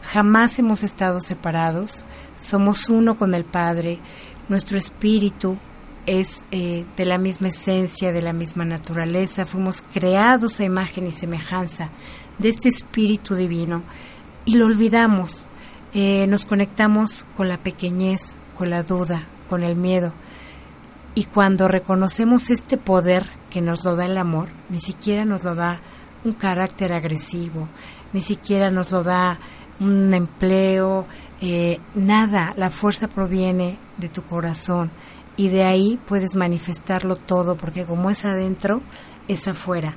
[0.03, 2.05] Jamás hemos estado separados,
[2.39, 4.01] somos uno con el Padre,
[4.49, 5.59] nuestro espíritu
[6.07, 11.13] es eh, de la misma esencia, de la misma naturaleza, fuimos creados a imagen y
[11.13, 11.91] semejanza
[12.39, 13.85] de este espíritu divino
[14.45, 15.47] y lo olvidamos,
[15.93, 20.13] eh, nos conectamos con la pequeñez, con la duda, con el miedo.
[21.15, 25.55] Y cuando reconocemos este poder que nos lo da el amor, ni siquiera nos lo
[25.55, 25.81] da
[26.25, 27.69] un carácter agresivo,
[28.13, 29.39] ni siquiera nos lo da
[29.81, 31.07] un empleo,
[31.41, 34.91] eh, nada, la fuerza proviene de tu corazón
[35.37, 38.83] y de ahí puedes manifestarlo todo, porque como es adentro,
[39.27, 39.97] es afuera.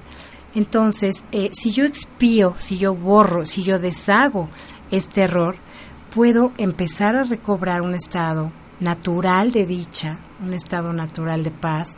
[0.56, 4.50] Entonces, eh, si yo expío, si yo borro, si yo deshago
[4.92, 5.56] este error,
[6.14, 11.96] puedo empezar a recobrar un estado natural de dicha, un estado natural de paz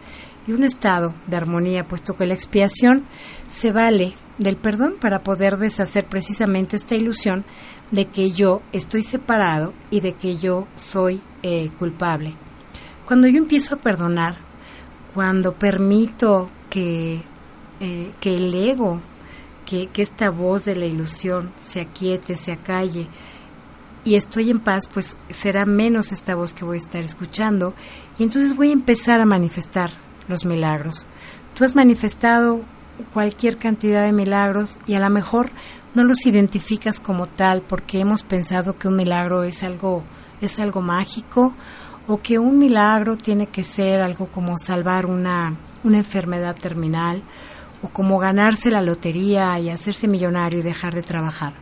[0.47, 3.05] y un estado de armonía, puesto que la expiación
[3.47, 7.45] se vale del perdón para poder deshacer precisamente esta ilusión
[7.91, 12.35] de que yo estoy separado y de que yo soy eh, culpable.
[13.05, 14.37] Cuando yo empiezo a perdonar,
[15.13, 17.21] cuando permito que,
[17.79, 19.01] eh, que el ego,
[19.65, 23.07] que, que esta voz de la ilusión se aquiete, se acalle,
[24.05, 27.73] y estoy en paz, pues será menos esta voz que voy a estar escuchando.
[28.19, 29.89] Y entonces voy a empezar a manifestar
[30.27, 31.07] los milagros.
[31.55, 32.61] Tú has manifestado
[33.13, 35.51] cualquier cantidad de milagros y a lo mejor
[35.95, 40.03] no los identificas como tal porque hemos pensado que un milagro es algo
[40.39, 41.53] es algo mágico
[42.07, 47.21] o que un milagro tiene que ser algo como salvar una una enfermedad terminal
[47.85, 51.53] o como ganarse la lotería y hacerse millonario y dejar de trabajar.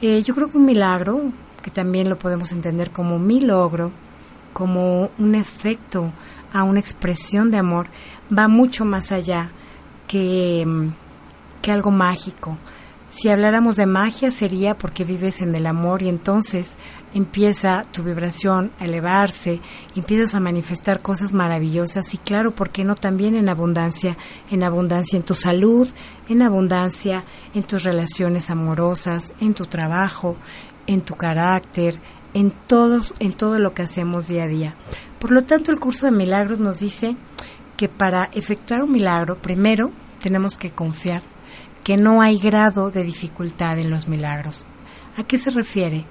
[0.00, 3.90] Eh, yo creo que un milagro que también lo podemos entender como mi logro,
[4.52, 6.12] como un efecto
[6.52, 7.88] a una expresión de amor,
[8.36, 9.50] va mucho más allá
[10.06, 10.64] que,
[11.60, 12.56] que algo mágico.
[13.10, 16.78] Si habláramos de magia sería porque vives en el amor y entonces
[17.12, 19.60] empieza tu vibración a elevarse,
[19.96, 24.16] empiezas a manifestar cosas maravillosas y claro, ¿por qué no también en abundancia?
[24.52, 25.88] En abundancia en tu salud,
[26.28, 30.36] en abundancia en tus relaciones amorosas, en tu trabajo,
[30.86, 32.00] en tu carácter,
[32.32, 34.76] en todos, en todo lo que hacemos día a día.
[35.18, 37.16] Por lo tanto, el curso de milagros nos dice
[37.76, 39.90] que para efectuar un milagro, primero
[40.20, 41.29] tenemos que confiar
[41.84, 44.66] que no hay grado de dificultad en los milagros.
[45.16, 46.04] ¿A qué se refiere?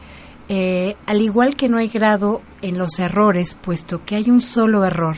[0.47, 4.83] Eh, al igual que no hay grado en los errores, puesto que hay un solo
[4.83, 5.17] error.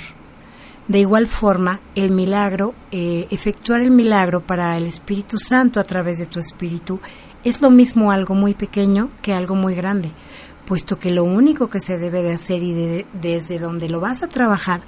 [0.88, 6.18] De igual forma, el milagro, eh, efectuar el milagro para el Espíritu Santo a través
[6.18, 6.99] de tu Espíritu
[7.43, 10.12] es lo mismo algo muy pequeño que algo muy grande,
[10.66, 14.28] puesto que lo único que se debe de hacer y desde donde lo vas a
[14.28, 14.82] trabajar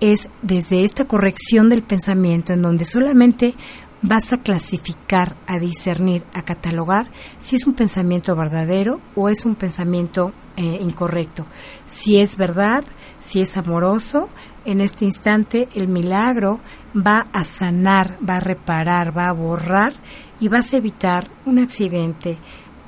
[0.00, 3.54] es desde esta corrección del pensamiento en donde solamente
[4.02, 9.54] vas a clasificar, a discernir, a catalogar si es un pensamiento verdadero o es un
[9.54, 11.46] pensamiento eh, incorrecto.
[11.86, 12.84] Si es verdad,
[13.20, 14.28] si es amoroso,
[14.64, 16.60] en este instante el milagro
[16.94, 19.92] va a sanar, va a reparar, va a borrar
[20.40, 22.38] y vas a evitar un accidente,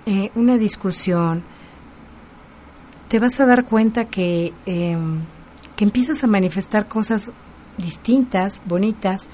[0.06, 1.44] eh, una discusión.
[3.08, 5.20] Te vas a dar cuenta que, em,
[5.76, 7.30] que empiezas a manifestar cosas
[7.78, 9.28] distintas, bonitas,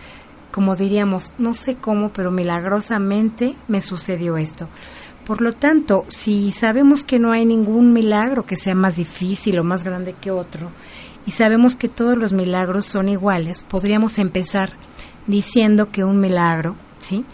[0.50, 4.68] como diríamos, no sé cómo, pero milagrosamente me sucedió esto.
[5.24, 9.64] Por lo tanto, si sabemos que no hay ningún milagro que sea más difícil o
[9.64, 10.70] más grande que otro,
[11.26, 14.70] y sabemos que todos los milagros son iguales, podríamos empezar
[15.26, 17.24] diciendo que un milagro, ¿sí?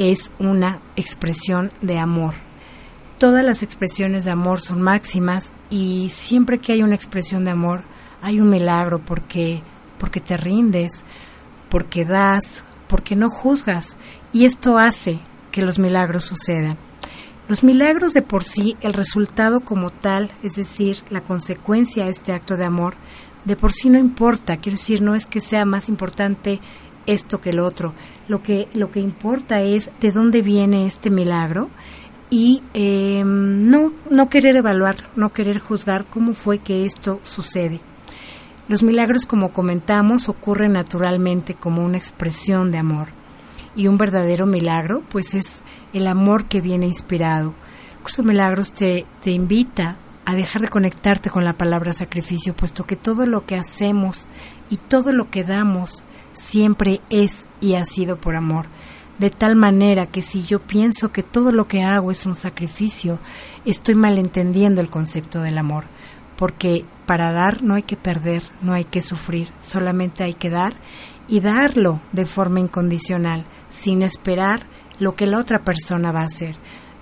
[0.00, 2.34] es una expresión de amor.
[3.18, 7.82] Todas las expresiones de amor son máximas y siempre que hay una expresión de amor
[8.22, 9.62] hay un milagro porque
[9.98, 11.04] porque te rindes,
[11.70, 13.96] porque das, porque no juzgas
[14.32, 16.76] y esto hace que los milagros sucedan.
[17.48, 22.32] Los milagros de por sí, el resultado como tal, es decir, la consecuencia de este
[22.32, 22.94] acto de amor,
[23.44, 26.60] de por sí no importa, quiero decir, no es que sea más importante
[27.06, 27.92] esto que el otro.
[28.28, 31.70] Lo que, lo que importa es de dónde viene este milagro
[32.30, 37.80] y eh, no, no querer evaluar, no querer juzgar cómo fue que esto sucede.
[38.70, 43.08] Los milagros, como comentamos, ocurren naturalmente como una expresión de amor.
[43.74, 47.52] Y un verdadero milagro, pues es el amor que viene inspirado.
[48.16, 52.94] El milagros te, te invita a dejar de conectarte con la palabra sacrificio, puesto que
[52.94, 54.28] todo lo que hacemos
[54.70, 58.66] y todo lo que damos siempre es y ha sido por amor.
[59.18, 63.18] de tal manera que si yo pienso que todo lo que hago es un sacrificio,
[63.66, 65.84] estoy malentendiendo el concepto del amor,
[66.40, 70.72] porque para dar no hay que perder, no hay que sufrir, solamente hay que dar
[71.28, 74.66] y darlo de forma incondicional, sin esperar
[74.98, 76.56] lo que la otra persona va a hacer.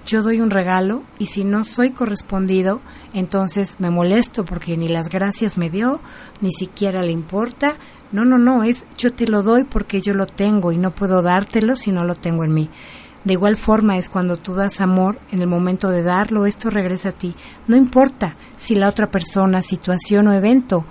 [0.07, 2.81] Yo doy un regalo y si no soy correspondido,
[3.13, 6.01] entonces me molesto porque ni las gracias me dio,
[6.41, 7.77] ni siquiera le importa.
[8.11, 11.23] No, no, no, es yo te lo doy porque yo lo tengo y no puedo
[11.23, 12.71] dártelo si no lo tengo en mí.
[13.25, 17.11] De igual forma es cuando tú das amor, en el momento de darlo, esto regresa
[17.11, 17.35] a ti.
[17.67, 20.85] No importa si la otra persona, situación o evento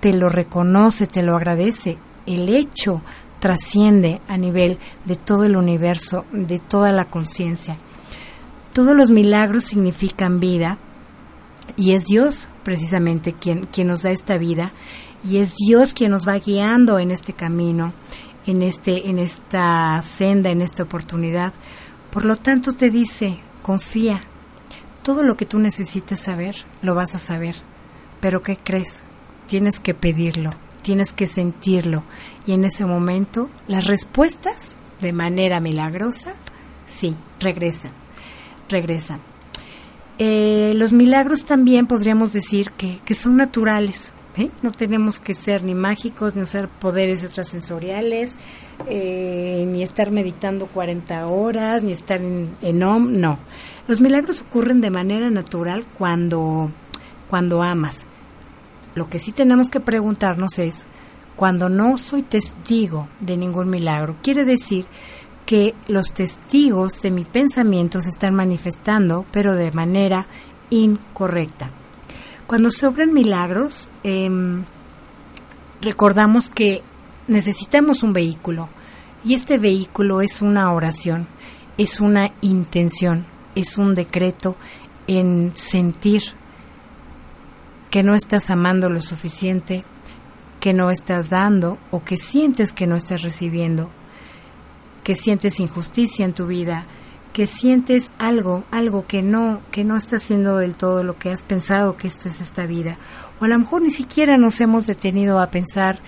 [0.00, 3.02] te lo reconoce, te lo agradece, el hecho
[3.40, 7.76] trasciende a nivel de todo el universo, de toda la conciencia.
[8.72, 10.78] Todos los milagros significan vida
[11.76, 14.72] y es Dios precisamente quien, quien nos da esta vida
[15.28, 17.92] y es Dios quien nos va guiando en este camino,
[18.46, 21.52] en, este, en esta senda, en esta oportunidad.
[22.10, 24.20] Por lo tanto te dice, confía,
[25.02, 27.56] todo lo que tú necesites saber, lo vas a saber.
[28.20, 29.02] Pero ¿qué crees?
[29.46, 30.50] Tienes que pedirlo,
[30.82, 32.04] tienes que sentirlo.
[32.46, 36.34] Y en ese momento, las respuestas, de manera milagrosa,
[36.86, 37.92] sí, regresan,
[38.68, 39.20] regresan.
[40.18, 44.12] Eh, los milagros también podríamos decir que, que son naturales.
[44.36, 44.50] ¿Eh?
[44.62, 48.36] No tenemos que ser ni mágicos, ni usar poderes extrasensoriales,
[48.88, 53.38] eh, ni estar meditando 40 horas, ni estar en, en OM, no.
[53.88, 56.70] Los milagros ocurren de manera natural cuando,
[57.28, 58.06] cuando amas.
[58.94, 60.86] Lo que sí tenemos que preguntarnos es,
[61.36, 64.86] cuando no soy testigo de ningún milagro, quiere decir
[65.46, 70.26] que los testigos de mi pensamiento se están manifestando, pero de manera
[70.70, 71.70] incorrecta.
[72.46, 74.64] Cuando sobran milagros, em,
[75.80, 76.82] recordamos que
[77.28, 78.68] necesitamos un vehículo
[79.24, 81.28] y este vehículo es una oración,
[81.78, 84.56] es una intención, es un decreto
[85.06, 86.22] en sentir
[87.90, 89.84] que no estás amando lo suficiente,
[90.60, 93.90] que no estás dando o que sientes que no estás recibiendo,
[95.04, 96.86] que sientes injusticia en tu vida,
[97.32, 101.42] que sientes algo, algo que no, que no está haciendo del todo lo que has
[101.42, 102.98] pensado que esto es esta vida.
[103.40, 105.98] O a lo mejor ni siquiera nos hemos detenido a pensar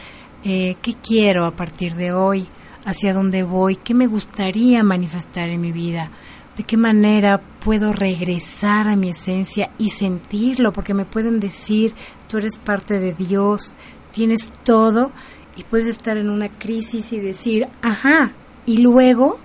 [0.45, 2.47] eh, qué quiero a partir de hoy,
[2.85, 6.11] hacia dónde voy, qué me gustaría manifestar en mi vida,
[6.57, 11.95] de qué manera puedo regresar a mi esencia y sentirlo, porque me pueden decir,
[12.29, 13.73] tú eres parte de Dios,
[14.13, 15.13] tienes todo,
[15.57, 18.33] y puedes estar en una crisis y decir, ajá,
[18.67, 19.39] y luego,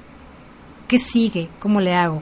[0.90, 1.48] ¿qué sigue?
[1.60, 2.22] ¿Cómo le hago?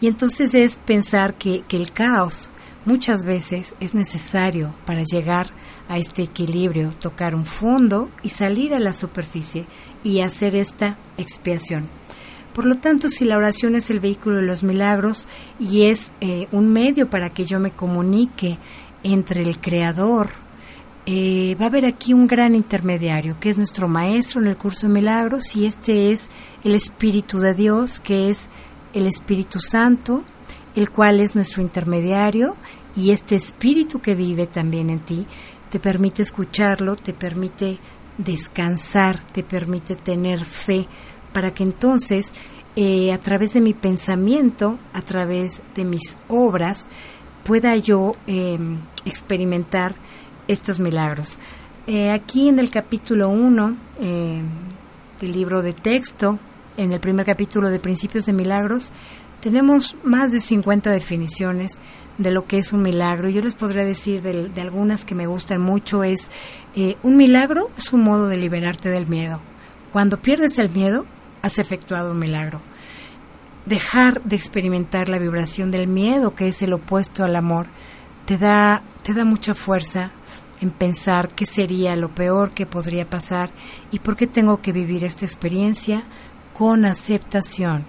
[0.00, 2.50] Y entonces es pensar que, que el caos
[2.84, 5.50] muchas veces es necesario para llegar
[5.88, 9.66] a este equilibrio, tocar un fondo y salir a la superficie
[10.04, 11.82] y hacer esta expiación.
[12.54, 15.26] Por lo tanto, si la oración es el vehículo de los milagros
[15.58, 18.58] y es eh, un medio para que yo me comunique
[19.02, 20.30] entre el Creador,
[21.10, 24.86] eh, va a haber aquí un gran intermediario, que es nuestro maestro en el curso
[24.86, 26.28] de milagros, y este es
[26.62, 28.50] el Espíritu de Dios, que es
[28.92, 30.22] el Espíritu Santo,
[30.76, 32.56] el cual es nuestro intermediario,
[32.94, 35.26] y este Espíritu que vive también en ti,
[35.70, 37.78] te permite escucharlo, te permite
[38.18, 40.86] descansar, te permite tener fe,
[41.32, 42.34] para que entonces
[42.76, 46.86] eh, a través de mi pensamiento, a través de mis obras,
[47.44, 49.94] pueda yo em, experimentar
[50.48, 51.38] estos milagros.
[51.86, 54.46] Eh, aquí en el capítulo 1 em,
[55.20, 56.38] del libro de texto,
[56.76, 58.92] en el primer capítulo de Principios de Milagros,
[59.40, 61.78] tenemos más de 50 definiciones
[62.18, 63.28] de lo que es un milagro.
[63.28, 66.02] Yo les podría decir de, de algunas que me gustan mucho.
[66.02, 66.30] Es
[66.74, 69.40] eh, un milagro es un modo de liberarte del miedo.
[69.92, 71.06] Cuando pierdes el miedo,
[71.40, 72.60] has efectuado un milagro.
[73.64, 77.68] Dejar de experimentar la vibración del miedo, que es el opuesto al amor,
[78.24, 80.12] te da, te da mucha fuerza
[80.60, 83.50] en pensar qué sería lo peor que podría pasar
[83.90, 86.04] y por qué tengo que vivir esta experiencia
[86.52, 87.86] con aceptación.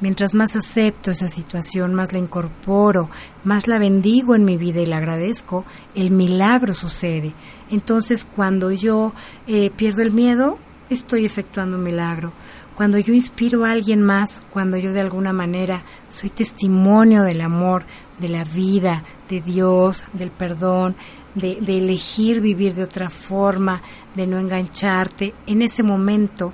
[0.00, 3.08] Mientras más acepto esa situación, más la incorporo,
[3.44, 5.64] más la bendigo en mi vida y la agradezco,
[5.94, 7.32] el milagro sucede.
[7.70, 9.14] Entonces, cuando yo
[9.46, 10.58] eh, pierdo el miedo,
[10.90, 12.32] estoy efectuando un milagro
[12.76, 17.86] cuando yo inspiro a alguien más, cuando yo de alguna manera soy testimonio del amor,
[18.20, 20.94] de la vida, de Dios, del perdón,
[21.36, 23.82] de, elegir vivir de otra forma,
[24.14, 26.52] de no engancharte, en ese momento,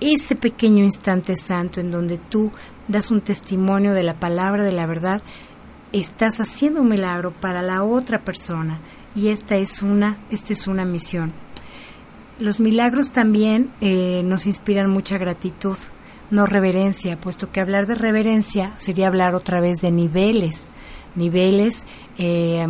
[0.00, 2.50] ese pequeño instante santo en donde tú
[2.88, 5.22] das un testimonio de la palabra, de la verdad,
[5.92, 8.80] estás haciendo un milagro para la otra persona.
[9.14, 11.32] Y esta es una, esta es una misión.
[12.38, 15.76] Los milagros también eh, nos inspiran mucha gratitud,
[16.30, 20.68] no reverencia, puesto que hablar de reverencia sería hablar otra vez de niveles,
[21.16, 21.84] niveles
[22.18, 22.64] eh,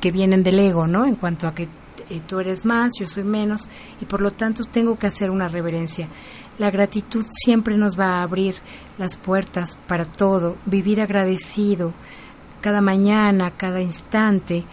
[0.00, 1.04] que vienen del ego, ¿no?
[1.04, 1.68] En cuanto a que
[2.10, 3.68] eh, tú eres más, yo soy menos,
[4.00, 6.08] y por lo tanto tengo que hacer una reverencia.
[6.58, 8.56] La gratitud siempre nos va a abrir
[8.98, 11.92] las puertas para todo, vivir agradecido
[12.60, 14.64] cada mañana, cada instante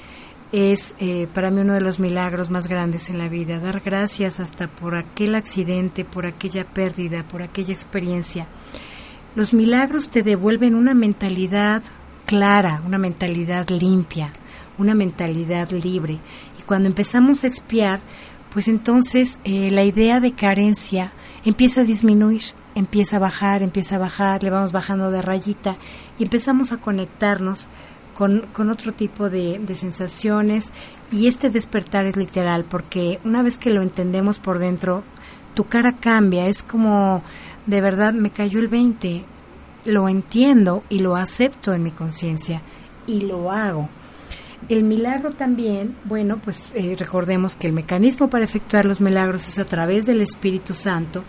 [0.52, 4.40] es eh, para mí uno de los milagros más grandes en la vida, dar gracias
[4.40, 8.48] hasta por aquel accidente, por aquella pérdida, por aquella experiencia.
[9.36, 11.84] Los milagros te devuelven una mentalidad
[12.26, 14.34] clara, una mentalidad limpia,
[14.78, 16.20] una mentalidad libre.
[16.60, 18.02] Y cuando empezamos a expiar,
[18.52, 21.14] pues entonces eh, la idea de carencia
[21.44, 22.42] empieza a disminuir,
[22.74, 25.78] empieza a bajar, empieza a bajar, le vamos bajando de rayita
[26.18, 27.68] y empezamos a conectarnos
[28.14, 30.72] con, con otro tipo de, de, sensaciones
[31.12, 35.04] y este despertar es literal porque una vez que lo entendemos por dentro,
[35.54, 37.24] tu cara cambia, es como
[37.66, 39.26] de verdad me cayó el 20,
[39.86, 42.62] lo entiendo y lo acepto en mi conciencia
[43.08, 43.90] y lo hago.
[44.68, 49.60] El milagro también, bueno, pues eh, recordemos que el mecanismo para efectuar los milagros es
[49.60, 51.24] a través del Espíritu Santo.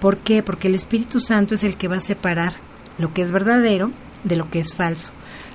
[0.00, 0.42] ¿Por qué?
[0.42, 2.54] Porque el Espíritu Santo es el que va a separar
[2.98, 3.92] lo que es verdadero
[4.24, 5.12] de lo que es falso,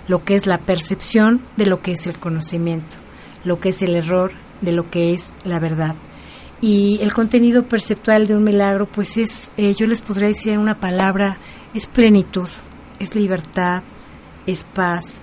[0.07, 2.95] lo que es la percepción de lo que es el conocimiento,
[3.43, 4.31] lo que es el error
[4.61, 5.95] de lo que es la verdad.
[6.61, 10.79] Y el contenido perceptual de un milagro, pues es, eh, yo les podría decir una
[10.79, 11.37] palabra,
[11.73, 12.49] es plenitud,
[12.99, 13.83] es libertad,
[14.45, 15.19] es paz,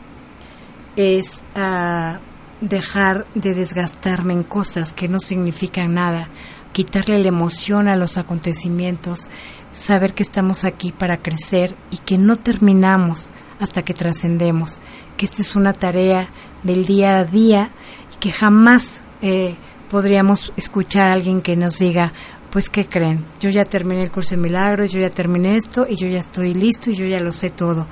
[0.96, 2.18] es uh,
[2.60, 6.28] dejar de desgastarme en cosas que no significan nada,
[6.72, 9.28] quitarle la emoción a los acontecimientos,
[9.72, 14.80] saber que estamos aquí para crecer y que no terminamos hasta que trascendemos,
[15.16, 16.30] que esta es una tarea
[16.62, 17.70] del día a día
[18.14, 19.56] y que jamás eh,
[19.90, 22.12] podríamos escuchar a alguien que nos diga,
[22.54, 23.26] pues ¿qué creen?
[23.40, 26.54] Yo ya terminé el curso de milagros, yo ya terminé esto y yo ya estoy
[26.54, 27.88] listo y yo ya lo sé todo.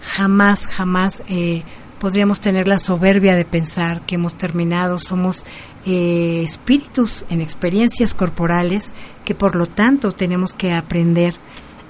[0.00, 1.64] Jamás, jamás eh,
[2.00, 5.44] podríamos tener la soberbia de pensar que hemos terminado, somos
[5.84, 11.34] eh, espíritus en experiencias corporales que por lo tanto tenemos que aprender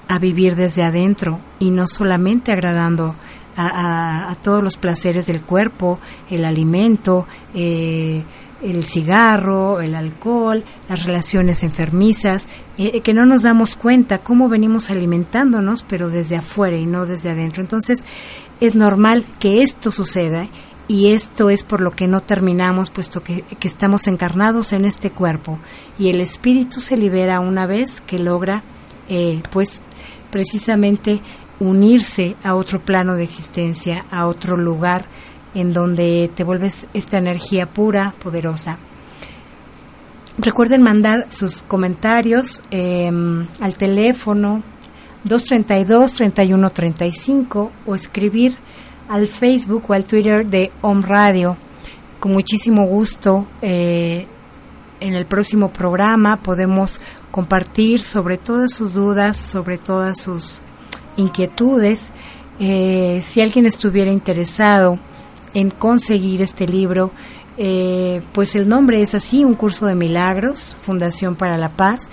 [0.07, 3.15] a vivir desde adentro y no solamente agradando
[3.59, 5.99] a, todos los placeres del cuerpo,
[6.29, 8.23] el alimento, eh,
[8.61, 12.47] el cigarro, el alcohol, las relaciones enfermizas,
[12.77, 17.31] eh, que no nos damos cuenta cómo venimos alimentándonos, pero desde afuera y no desde
[17.31, 17.61] adentro.
[17.61, 18.05] Entonces,
[18.59, 20.47] es normal que esto suceda
[20.87, 25.09] y esto es por lo que no terminamos, puesto que, que estamos encarnados en este
[25.09, 25.59] cuerpo
[25.99, 28.63] y el espíritu se libera una vez que logra,
[29.09, 29.81] eh, pues,
[30.31, 31.19] precisamente
[31.59, 35.05] unirse a otro plano de existencia, a otro lugar
[35.53, 38.77] en donde te vuelves esta energía pura, poderosa.
[40.37, 43.09] Recuerden mandar sus comentarios eh,
[43.59, 44.61] al teléfono
[45.25, 48.55] 232-3135 o escribir
[49.09, 51.57] al Facebook o al Twitter de Home Radio.
[52.19, 54.27] Con muchísimo gusto eh,
[54.99, 56.99] en el próximo programa podemos
[57.31, 60.61] compartir sobre todas sus dudas, sobre todas sus
[61.15, 62.11] inquietudes.
[62.59, 64.99] Eh, si alguien estuviera interesado
[65.53, 67.11] en conseguir este libro,
[67.57, 72.09] eh, pues el nombre es así, Un Curso de Milagros, Fundación para la Paz.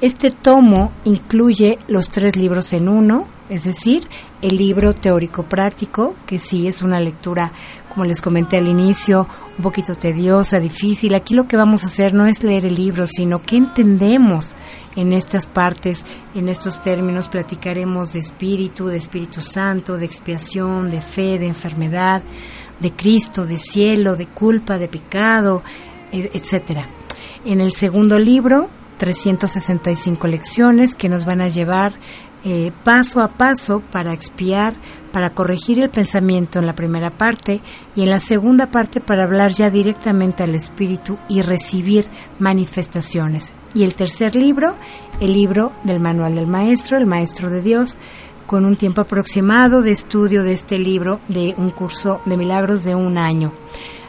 [0.00, 4.08] Este tomo incluye los tres libros en uno, es decir,
[4.42, 7.52] el libro teórico práctico, que sí es una lectura,
[7.92, 9.28] como les comenté al inicio,
[9.58, 11.14] un poquito tediosa, difícil.
[11.14, 14.54] Aquí lo que vamos a hacer no es leer el libro, sino que entendemos
[14.96, 16.02] en estas partes,
[16.34, 22.22] en estos términos, platicaremos de espíritu, de Espíritu Santo, de expiación, de fe, de enfermedad,
[22.80, 25.62] de Cristo, de cielo, de culpa, de pecado,
[26.10, 26.86] e, etcétera.
[27.44, 31.92] En el segundo libro, 365 lecciones que nos van a llevar
[32.44, 34.74] eh, paso a paso para expiar,
[35.12, 37.60] para corregir el pensamiento en la primera parte
[37.94, 43.54] y en la segunda parte para hablar ya directamente al espíritu y recibir manifestaciones.
[43.74, 44.74] Y el tercer libro,
[45.20, 47.98] el libro del manual del maestro, el maestro de Dios,
[48.46, 52.94] con un tiempo aproximado de estudio de este libro de un curso de milagros de
[52.94, 53.52] un año.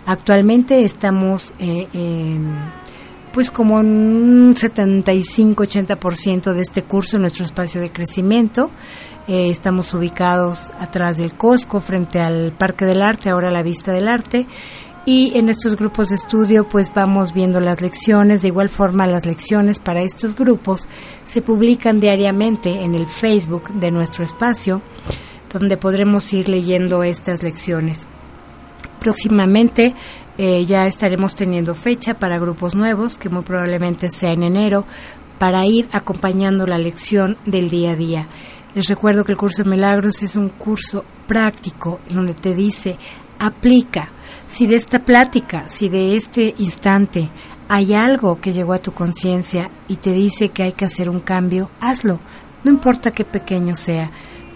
[0.05, 1.87] Actualmente estamos eh,
[3.33, 8.71] pues como un 75-80% de este curso en nuestro espacio de crecimiento.
[9.27, 14.07] Eh, estamos ubicados atrás del Costco, frente al Parque del Arte, ahora la Vista del
[14.07, 14.45] Arte
[15.05, 19.25] y en estos grupos de estudio pues vamos viendo las lecciones, de igual forma las
[19.25, 20.87] lecciones para estos grupos
[21.25, 24.81] se publican diariamente en el Facebook de nuestro espacio
[25.51, 28.07] donde podremos ir leyendo estas lecciones.
[28.99, 29.93] Próximamente
[30.37, 34.85] eh, ya estaremos teniendo fecha para grupos nuevos que muy probablemente sea en enero
[35.37, 38.27] para ir acompañando la lección del día a día.
[38.73, 42.97] Les recuerdo que el curso de milagros es un curso práctico donde te dice
[43.39, 44.09] aplica.
[44.47, 47.29] Si de esta plática, si de este instante
[47.67, 51.19] hay algo que llegó a tu conciencia y te dice que hay que hacer un
[51.19, 52.19] cambio, hazlo.
[52.63, 54.09] No importa qué pequeño sea,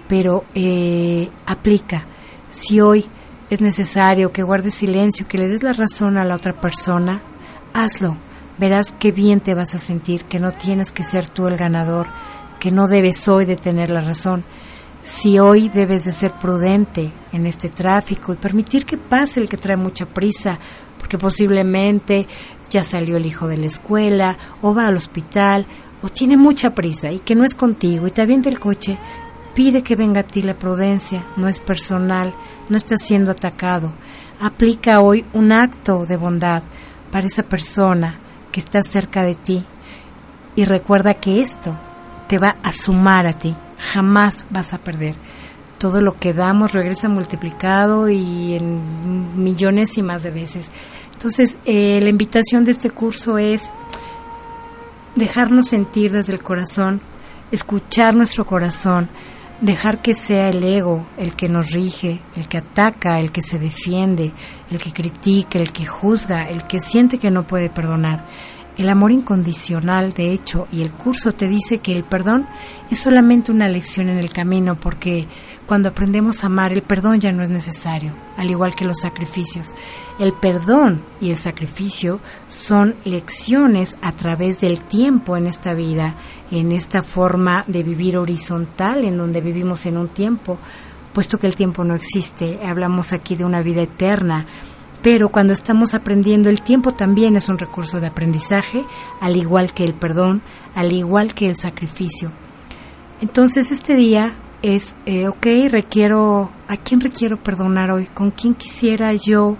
[0.07, 2.05] pero eh, aplica.
[2.49, 3.05] Si hoy
[3.49, 7.21] es necesario que guardes silencio, que le des la razón a la otra persona,
[7.73, 8.17] hazlo.
[8.57, 12.07] Verás qué bien te vas a sentir, que no tienes que ser tú el ganador,
[12.59, 14.43] que no debes hoy de tener la razón.
[15.03, 19.57] Si hoy debes de ser prudente en este tráfico y permitir que pase el que
[19.57, 20.59] trae mucha prisa,
[20.97, 22.27] porque posiblemente
[22.69, 25.65] ya salió el hijo de la escuela o va al hospital
[26.01, 28.97] o tiene mucha prisa y que no es contigo y te avienta el coche,
[29.53, 32.35] pide que venga a ti la prudencia, no es personal,
[32.69, 33.93] no estás siendo atacado.
[34.39, 36.63] Aplica hoy un acto de bondad
[37.11, 38.19] para esa persona
[38.51, 39.63] que está cerca de ti
[40.55, 41.77] y recuerda que esto
[42.27, 45.15] te va a sumar a ti, jamás vas a perder.
[45.77, 50.71] Todo lo que damos regresa multiplicado y en millones y más de veces.
[51.13, 53.69] Entonces, eh, la invitación de este curso es
[55.15, 57.01] dejarnos sentir desde el corazón,
[57.51, 59.09] escuchar nuestro corazón,
[59.61, 63.57] dejar que sea el ego el que nos rige, el que ataca, el que se
[63.57, 64.31] defiende,
[64.69, 68.25] el que critica, el que juzga, el que siente que no puede perdonar.
[68.77, 72.45] El amor incondicional, de hecho, y el curso te dice que el perdón
[72.91, 75.25] es solamente una lección en el camino, porque
[75.65, 79.73] cuando aprendemos a amar, el perdón ya no es necesario, al igual que los sacrificios.
[80.19, 86.15] El perdón y el sacrificio son lecciones a través del tiempo en esta vida,
[86.51, 90.59] en esta forma de vivir horizontal, en donde vivimos en un tiempo,
[91.13, 92.59] puesto que el tiempo no existe.
[92.63, 94.45] Hablamos aquí de una vida eterna
[95.01, 98.83] pero cuando estamos aprendiendo el tiempo también es un recurso de aprendizaje,
[99.21, 100.41] al igual que el perdón,
[100.75, 102.31] al igual que el sacrificio.
[103.21, 105.29] Entonces este día es, eh,
[105.69, 108.05] requiero, ¿a quién requiero perdonar hoy?
[108.07, 109.57] ¿Con quién quisiera yo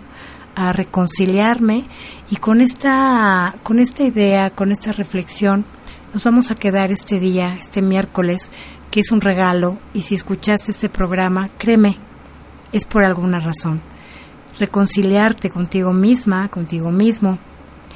[0.56, 1.86] a reconciliarme?
[2.30, 5.66] Y con esta, con esta idea, con esta reflexión,
[6.14, 8.52] nos vamos a quedar este día, este miércoles,
[8.90, 11.98] que es un regalo, y si escuchaste este programa, créeme,
[12.72, 13.82] es por alguna razón
[14.58, 17.38] reconciliarte contigo misma, contigo mismo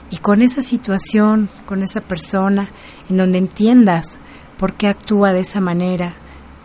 [0.10, 2.70] y con esa situación, con esa persona,
[3.10, 4.20] en donde entiendas
[4.58, 6.16] por qué actúa de esa manera,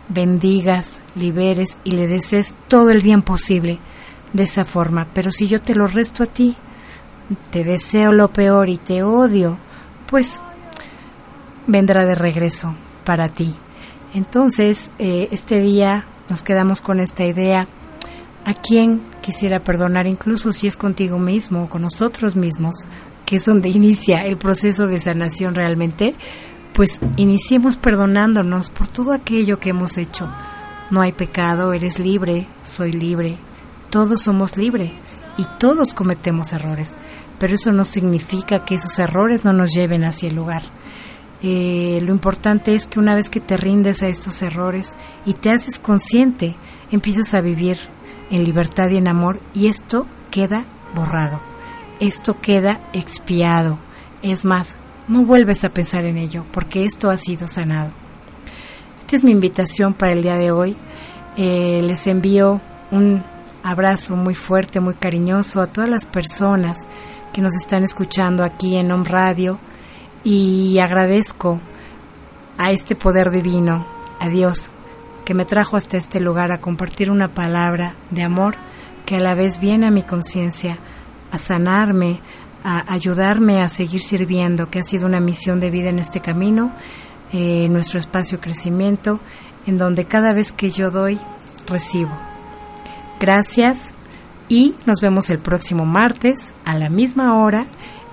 [0.09, 3.79] bendigas, liberes y le desees todo el bien posible
[4.33, 5.07] de esa forma.
[5.13, 6.55] Pero si yo te lo resto a ti,
[7.51, 9.57] te deseo lo peor y te odio,
[10.07, 10.41] pues
[11.65, 13.55] vendrá de regreso para ti.
[14.13, 17.67] Entonces, eh, este día nos quedamos con esta idea.
[18.47, 22.77] ¿A quién quisiera perdonar, incluso si es contigo mismo o con nosotros mismos,
[23.25, 26.15] que es donde inicia el proceso de sanación realmente,
[26.73, 30.27] pues iniciemos perdonándonos por todo aquello que hemos hecho.
[30.91, 33.37] No hay pecado, eres libre, soy libre,
[33.89, 34.93] todos somos libres
[35.37, 36.95] y todos cometemos errores,
[37.39, 40.63] pero eso no significa que esos errores no nos lleven hacia el lugar.
[41.43, 44.95] Eh, lo importante es que una vez que te rindes a estos errores
[45.25, 46.55] y te haces consciente,
[46.91, 47.77] empiezas a vivir
[48.29, 51.41] en libertad y en amor y esto queda borrado,
[51.99, 53.79] esto queda expiado.
[54.21, 54.75] Es más,
[55.07, 57.91] no vuelves a pensar en ello porque esto ha sido sanado.
[58.99, 60.75] Esta es mi invitación para el día de hoy.
[61.37, 62.59] Eh, les envío
[62.91, 63.23] un
[63.63, 66.79] abrazo muy fuerte, muy cariñoso a todas las personas
[67.33, 69.59] que nos están escuchando aquí en Home Radio
[70.23, 71.59] y agradezco
[72.57, 73.85] a este poder divino,
[74.19, 74.71] a Dios,
[75.27, 78.55] que me trajo hasta este lugar a compartir una palabra de amor
[79.05, 80.77] que a la vez viene a mi conciencia,
[81.33, 82.21] a sanarme,
[82.63, 86.71] a ayudarme a seguir sirviendo, que ha sido una misión de vida en este camino,
[87.33, 89.19] eh, en nuestro espacio crecimiento,
[89.65, 91.19] en donde cada vez que yo doy,
[91.67, 92.15] recibo.
[93.19, 93.93] Gracias
[94.47, 97.67] y nos vemos el próximo martes a la misma hora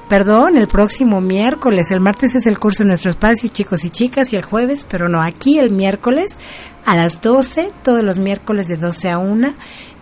[0.09, 1.91] Perdón, el próximo miércoles.
[1.91, 5.09] El martes es el curso en nuestro espacio, chicos y chicas, y el jueves, pero
[5.09, 6.39] no, aquí el miércoles
[6.85, 9.55] a las 12, todos los miércoles de 12 a 1,